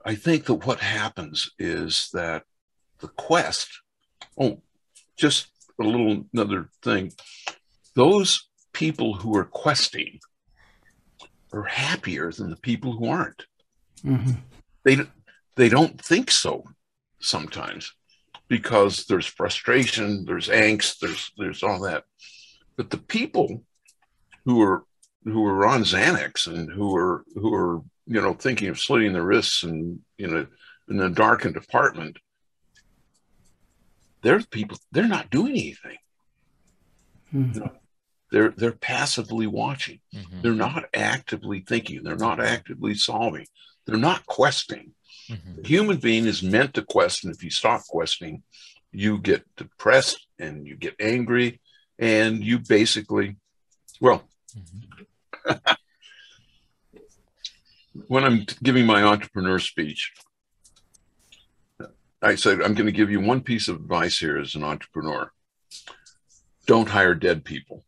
[0.05, 2.43] I think that what happens is that
[3.03, 3.67] the quest.
[4.39, 4.61] Oh,
[5.17, 5.47] just
[5.79, 7.11] a little another thing.
[7.95, 10.19] Those people who are questing
[11.51, 13.45] are happier than the people who aren't.
[14.03, 14.37] Mhm.
[14.85, 14.97] They
[15.55, 16.63] they don't think so
[17.19, 17.93] sometimes
[18.47, 22.05] because there's frustration, there's angst, there's there's all that.
[22.77, 23.63] But the people
[24.45, 24.85] who are
[25.25, 29.23] who are on Xanax and who are who are you know thinking of slitting their
[29.23, 30.47] wrists and you know
[30.89, 32.17] in a darkened apartment,
[34.23, 35.97] they're people they're not doing anything.
[37.33, 37.79] Mhm.
[38.31, 39.99] They're they're passively watching.
[40.13, 40.41] Mhm.
[40.41, 42.03] They're not actively thinking.
[42.03, 43.45] They're not actively solving.
[43.85, 44.95] They're not questing.
[45.29, 45.61] Mm-hmm.
[45.61, 47.31] The human being is meant to question.
[47.31, 48.43] If you stop questioning,
[48.91, 51.61] you get depressed and you get angry
[51.99, 53.37] and you basically,
[54.01, 55.73] well, mm-hmm.
[58.07, 60.11] when I'm giving my entrepreneur speech,
[62.23, 65.31] I said, I'm going to give you one piece of advice here as an entrepreneur.
[66.65, 67.83] Don't hire dead people.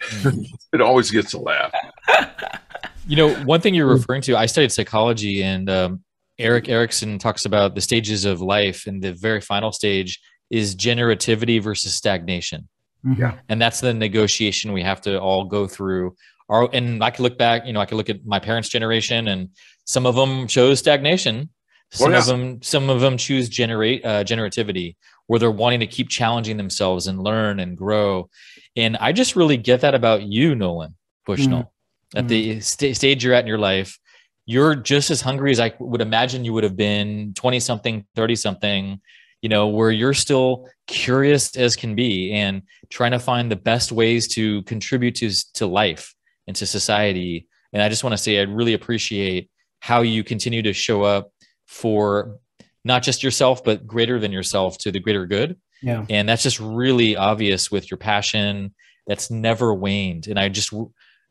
[0.00, 0.42] Mm-hmm.
[0.72, 1.72] it always gets a laugh.
[3.06, 6.04] You know, one thing you're referring to, I studied psychology, and um,
[6.38, 11.60] Erik Erikson talks about the stages of life, and the very final stage is generativity
[11.60, 12.68] versus stagnation.
[13.04, 13.20] Mm-hmm.
[13.20, 13.38] Yeah.
[13.48, 16.14] And that's the negotiation we have to all go through.
[16.48, 19.26] Our, and I could look back, you know, I could look at my parents' generation,
[19.28, 19.48] and
[19.86, 21.50] some of them chose stagnation.
[21.92, 22.18] Some well, yeah.
[22.18, 26.56] of them, some of them choose generate uh, generativity, where they're wanting to keep challenging
[26.56, 28.30] themselves and learn and grow.
[28.76, 30.94] And I just really get that about you, Nolan
[31.26, 31.58] Bushnell.
[31.60, 31.68] Mm-hmm
[32.14, 32.60] at the mm-hmm.
[32.60, 33.98] st- stage you're at in your life,
[34.46, 38.36] you're just as hungry as I would imagine you would have been 20 something, 30
[38.36, 39.00] something,
[39.42, 43.92] you know, where you're still curious as can be and trying to find the best
[43.92, 46.14] ways to contribute to, to life
[46.46, 47.46] and to society.
[47.72, 51.32] And I just want to say, I really appreciate how you continue to show up
[51.70, 52.38] for
[52.84, 55.56] not just yourself, but greater than yourself to the greater good.
[55.82, 56.04] Yeah.
[56.10, 58.74] And that's just really obvious with your passion
[59.06, 60.26] that's never waned.
[60.26, 60.74] And I just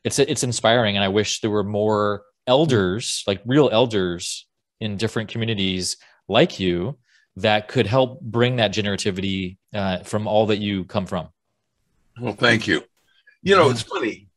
[0.04, 4.48] it's it's inspiring and i wish there were more elders like real elders
[4.80, 6.98] in different communities like you
[7.36, 11.28] that could help bring that generativity uh, from all that you come from
[12.20, 12.84] well thank you
[13.42, 14.28] you know it's funny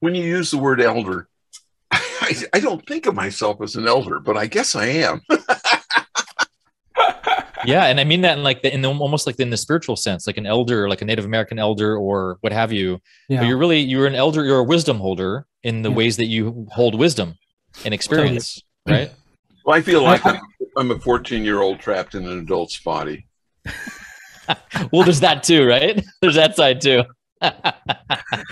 [0.00, 1.28] when you use the word elder
[2.30, 5.20] I, I don't think of myself as an elder but i guess i am.
[7.66, 9.96] Yeah and i mean that in like the in the, almost like in the spiritual
[9.96, 13.00] sense like an elder like a native american elder or what have you.
[13.28, 13.40] Yeah.
[13.40, 15.96] but you're really you're an elder you're a wisdom holder in the yeah.
[15.96, 17.34] ways that you hold wisdom
[17.84, 19.12] and experience right?
[19.66, 20.40] Well i feel like I, am
[20.78, 23.26] I'm a 14 year old trapped in an adult's body.
[24.90, 26.02] Well there's that too right?
[26.22, 27.04] There's that side too.
[27.40, 27.60] That's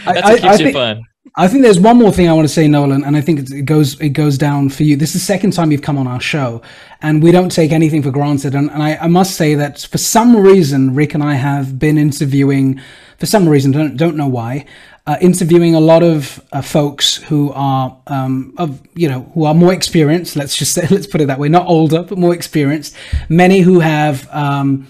[0.06, 1.02] I, what keeps I, you think, fun
[1.34, 3.64] I think there's one more thing I want to say, Nolan, and I think it
[3.64, 4.96] goes it goes down for you.
[4.96, 6.62] This is the second time you've come on our show,
[7.02, 8.54] and we don't take anything for granted.
[8.54, 11.98] And, and I, I, must say that for some reason, Rick and I have been
[11.98, 12.80] interviewing,
[13.18, 14.64] for some reason, don't don't know why,
[15.06, 19.54] uh, interviewing a lot of uh, folks who are um, of you know who are
[19.54, 20.36] more experienced.
[20.36, 22.94] Let's just say, let's put it that way, not older but more experienced.
[23.28, 24.28] Many who have.
[24.30, 24.86] Um,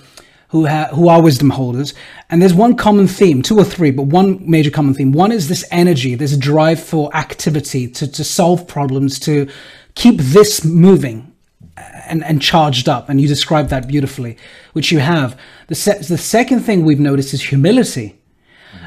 [0.48, 1.94] who ha- who are wisdom holders,
[2.30, 5.12] and there's one common theme, two or three, but one major common theme.
[5.12, 9.48] One is this energy, this drive for activity, to to solve problems, to
[9.94, 11.32] keep this moving
[11.76, 13.08] and and charged up.
[13.08, 14.36] And you described that beautifully,
[14.72, 15.38] which you have.
[15.68, 18.14] The se- the second thing we've noticed is humility.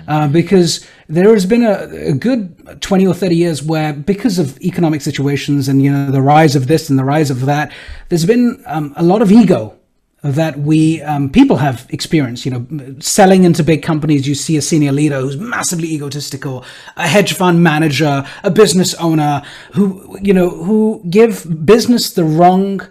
[0.07, 4.59] Uh, because there has been a, a, good 20 or 30 years where because of
[4.61, 7.71] economic situations and you know the rise of this and the rise of that
[8.09, 9.77] there's been um, a lot of ego
[10.23, 12.45] that we um, people have experienced.
[12.45, 16.63] You know, selling into big companies, you see a senior leader who's massively egotistical,
[16.95, 19.41] a hedge fund manager, a business owner
[19.73, 22.81] who you know who give business the wrong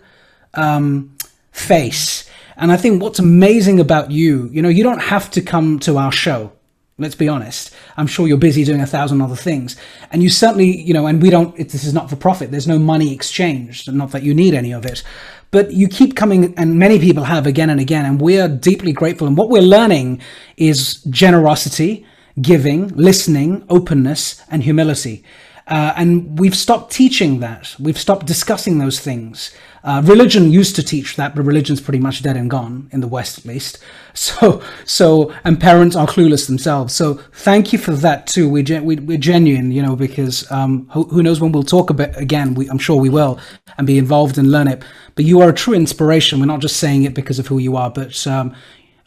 [0.55, 1.17] um,
[1.53, 2.29] face.
[2.57, 5.97] And I think what's amazing about you, you know, you don't have to come to
[5.97, 6.53] our show.
[7.01, 7.75] Let's be honest.
[7.97, 9.75] I'm sure you're busy doing a thousand other things,
[10.13, 11.59] and you certainly, you know, and we don't.
[11.59, 12.51] It, this is not for profit.
[12.51, 13.91] There's no money exchanged.
[13.91, 15.03] Not that you need any of it,
[15.51, 18.93] but you keep coming, and many people have again and again, and we are deeply
[18.93, 19.27] grateful.
[19.27, 20.21] And what we're learning
[20.59, 22.07] is generosity,
[22.41, 25.25] giving, listening, openness, and humility.
[25.67, 27.75] Uh, and we've stopped teaching that.
[27.79, 29.55] We've stopped discussing those things.
[29.83, 33.09] Uh, religion used to teach that, but religion's pretty much dead and gone in the
[33.09, 33.79] West, at least.
[34.13, 36.93] So, so, and parents are clueless themselves.
[36.93, 38.49] So, thank you for that too.
[38.49, 42.17] We, we we're genuine, you know, because um, who, who, knows when we'll talk about
[42.19, 42.55] again.
[42.55, 43.39] We, I'm sure we will,
[43.79, 44.83] and be involved and learn it.
[45.15, 46.41] But you are a true inspiration.
[46.41, 48.53] We're not just saying it because of who you are, but um,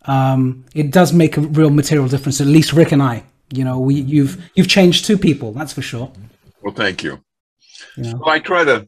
[0.05, 2.39] um, it does make a real material difference.
[2.39, 5.51] At least Rick and I, you know, we you've you've changed two people.
[5.51, 6.11] That's for sure.
[6.61, 7.21] Well, thank you.
[7.97, 8.11] Yeah.
[8.11, 8.87] So I try to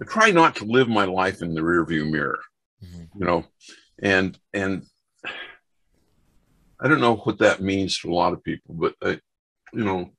[0.00, 2.40] I try not to live my life in the rearview mirror,
[2.84, 3.18] mm-hmm.
[3.18, 3.44] you know,
[4.02, 4.84] and and
[6.80, 9.20] I don't know what that means to a lot of people, but I,
[9.72, 10.10] you know,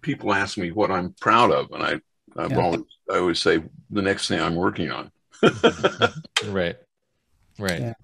[0.00, 2.00] people ask me what I'm proud of, and I
[2.36, 2.58] I've yeah.
[2.58, 5.10] always I always say the next thing I'm working on.
[6.46, 6.76] right,
[7.58, 7.80] right.
[7.80, 7.94] Yeah.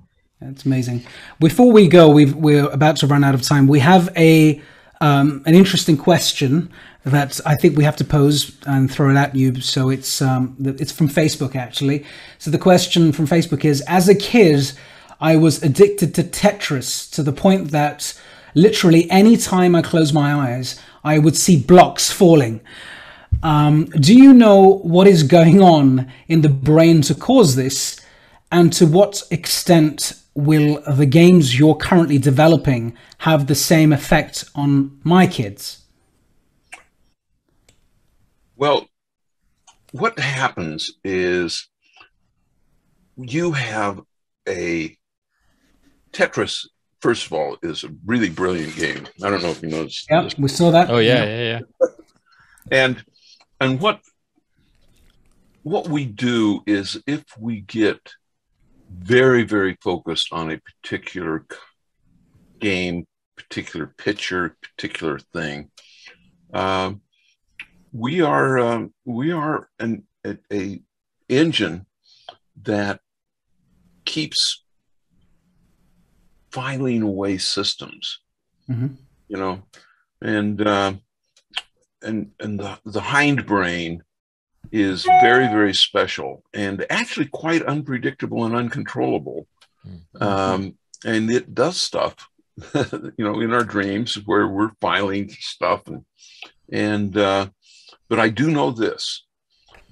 [0.40, 1.06] That's amazing.
[1.40, 3.66] Before we go, we we're about to run out of time.
[3.66, 4.60] We have a
[5.00, 6.70] um, an interesting question
[7.06, 9.60] that I think we have to pose and throw it at you.
[9.60, 12.04] So it's um, it's from Facebook actually.
[12.38, 14.72] So the question from Facebook is: As a kid,
[15.20, 18.12] I was addicted to Tetris to the point that
[18.54, 22.60] literally any time I closed my eyes, I would see blocks falling.
[23.42, 28.00] Um, do you know what is going on in the brain to cause this?
[28.50, 34.98] And to what extent will the games you're currently developing have the same effect on
[35.04, 35.85] my kids?
[38.56, 38.86] Well,
[39.92, 41.68] what happens is
[43.16, 44.00] you have
[44.48, 44.96] a
[46.12, 46.66] Tetris.
[47.00, 49.06] First of all, is a really brilliant game.
[49.22, 50.06] I don't know if you noticed.
[50.10, 50.90] Yeah, we saw that.
[50.90, 51.88] Oh yeah, yeah, yeah.
[52.72, 53.04] And
[53.60, 54.00] and what
[55.62, 58.00] what we do is if we get
[58.90, 61.44] very very focused on a particular
[62.60, 65.70] game, particular picture, particular thing,
[66.54, 67.02] um,
[67.96, 70.80] we are um, we are an a, a
[71.28, 71.86] engine
[72.62, 73.00] that
[74.04, 74.62] keeps
[76.52, 78.20] filing away systems
[78.68, 78.96] Mhm.
[79.28, 79.62] you know
[80.20, 80.94] and uh,
[82.02, 84.00] and and the, the hindbrain
[84.72, 89.46] is very very special and actually quite unpredictable and uncontrollable
[89.86, 90.22] Mhm.
[90.22, 92.28] um, and it does stuff
[92.74, 96.04] you know in our dreams where we're filing stuff and
[96.72, 97.46] and uh,
[98.08, 99.24] but i do know this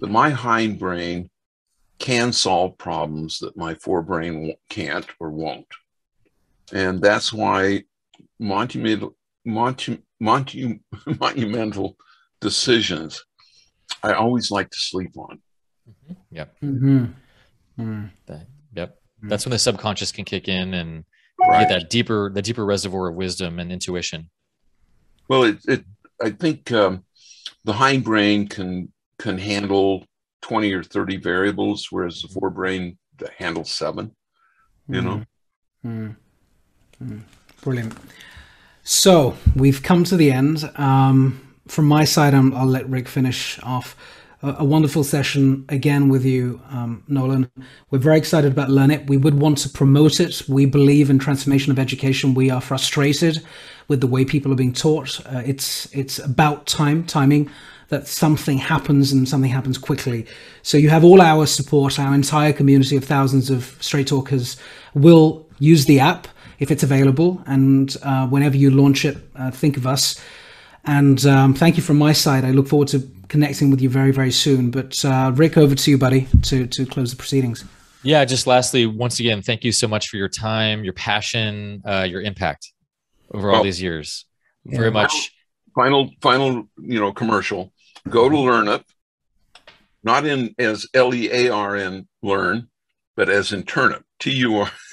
[0.01, 1.29] that my hindbrain
[1.99, 5.67] can solve problems that my forebrain can't or won't
[6.73, 7.83] and that's why
[8.39, 9.15] monumental
[9.47, 10.81] monu, monu,
[11.21, 11.97] monumental
[12.41, 13.25] decisions
[14.03, 15.41] i always like to sleep on
[16.31, 16.57] Yep.
[16.61, 17.05] hmm
[17.79, 18.11] Mm.
[18.27, 18.99] That, yep.
[19.23, 21.05] That's when the subconscious can kick in and
[21.41, 24.31] right get that deeper, the deeper reservoir of wisdom and intuition.
[25.29, 25.85] well it, it
[26.23, 27.05] i think um,
[27.65, 30.05] the hindbrain can can handle
[30.43, 32.97] 20 or 30 variables whereas the forebrain
[33.39, 34.15] handles seven
[34.89, 35.25] you know
[35.85, 36.17] Mm.
[37.03, 37.21] Mm.
[37.63, 37.95] Brilliant.
[38.83, 40.71] So we've come to the end.
[40.77, 43.97] Um, from my side, i will let Rick finish off.
[44.45, 47.51] A, wonderful session again with you, um, Nolan.
[47.91, 49.07] We're very excited about Lernip.
[49.07, 50.43] We would want to promote it.
[50.47, 52.35] We believe in transformation of education.
[52.35, 53.43] We are frustrated
[53.89, 55.25] with the way people are being taught.
[55.25, 57.49] Uh, it's it's about time, timing
[57.89, 60.27] that something happens and something happens quickly.
[60.63, 61.99] So you have all our support.
[61.99, 64.59] Our entire community of thousands of straight talkers
[64.93, 66.29] will use the app
[66.59, 67.43] if it's available.
[67.47, 70.21] And uh, whenever you launch it, uh, think of us.
[70.85, 72.45] And um, thank you from my side.
[72.45, 72.99] I look forward to
[73.29, 74.71] connecting with you very, very soon.
[74.71, 77.65] But uh, Rick, over to you, buddy, to to close the proceedings.
[78.03, 78.25] Yeah.
[78.25, 82.21] Just lastly, once again, thank you so much for your time, your passion, uh, your
[82.23, 82.73] impact
[83.33, 84.27] over all Well, these years.
[84.65, 84.79] yeah.
[84.79, 85.33] Very much.
[85.75, 87.73] final final you know commercial
[88.09, 88.85] go to Lernip
[90.05, 92.69] not in as l-e-a-r-n learn
[93.17, 94.71] but as in turnip t-u-r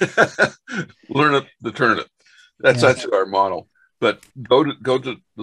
[1.10, 2.08] Lernip the turnip
[2.58, 2.92] that's Yeah.
[2.92, 3.68] that's our model
[4.00, 5.42] but go to go to the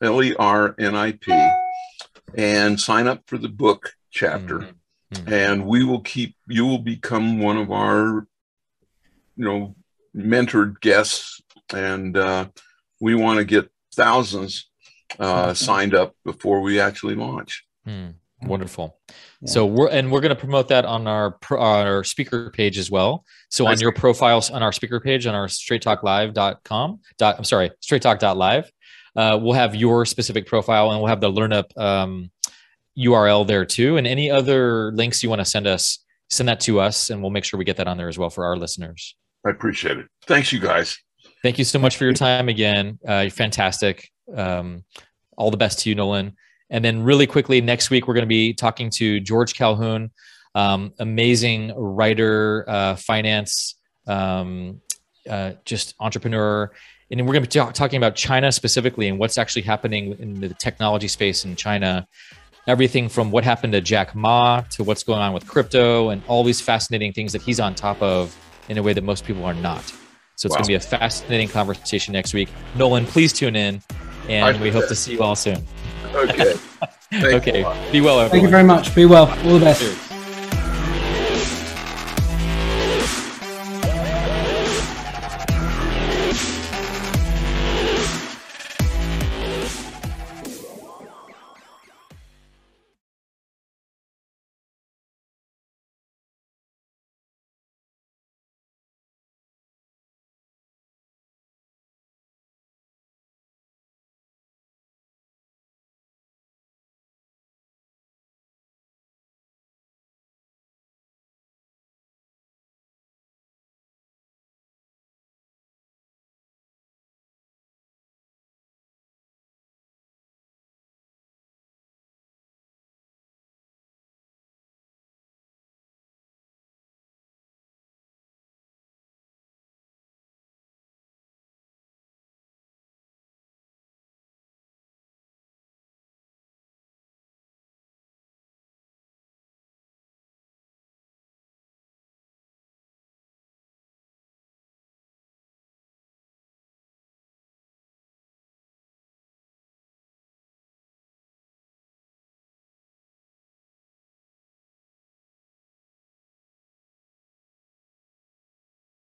[0.00, 0.36] Lernip website
[0.78, 1.50] l-e-r-n-i-p
[2.36, 4.74] and sign up for the book chapter Mhm.
[5.14, 5.32] Mhm.
[5.32, 8.26] and we will keep you will become one of our
[9.36, 9.74] you know
[10.16, 11.40] mentored guests
[11.72, 12.48] and uh,
[13.00, 14.68] we want to get thousands
[15.20, 18.08] uh, signed up before we actually launch Hmm.
[18.42, 18.98] Wonderful.
[19.40, 19.48] Yeah.
[19.48, 23.24] So we're and we're going to promote that on our our speaker page as well.
[23.50, 28.70] So on your profiles on our speaker page on our straighttalklive.com dot I'm sorry, straighttalk.live,
[29.16, 32.30] uh, we'll have your specific profile and we'll have the learn up um,
[32.98, 33.96] URL there too.
[33.96, 35.98] And any other links you want to send us,
[36.30, 38.30] send that to us and we'll make sure we get that on there as well
[38.30, 39.14] for our listeners.
[39.46, 40.98] i appreciate it thanks you guys
[41.46, 42.98] Thank you so much for your time again.
[43.08, 44.10] Uh, you're fantastic.
[44.34, 44.82] Um,
[45.36, 46.34] all the best to you, Nolan.
[46.70, 50.10] And then, really quickly, next week, we're going to be talking to George Calhoun,
[50.56, 53.76] um, amazing writer, uh, finance,
[54.08, 54.80] um,
[55.30, 56.72] uh, just entrepreneur.
[57.10, 60.40] And we're going to be talk- talking about China specifically and what's actually happening in
[60.40, 62.06] the technology space in China.
[62.66, 66.42] Everything from what happened to Jack Ma to what's going on with crypto and all
[66.42, 68.36] these fascinating things that he's on top of
[68.68, 69.84] in a way that most people are not.
[70.34, 70.56] So it's Wow.
[70.56, 72.48] going to be a fascinating conversation next week.
[72.74, 73.80] Nolan, please tune in,
[74.28, 75.64] and we hope to see you all soon.
[76.12, 76.54] okay
[77.14, 78.30] okay, be well, everyone.
[78.30, 78.94] Thank you very much.
[78.96, 79.28] Be well.
[79.46, 79.80] All the best.
[79.80, 80.15] Cheers.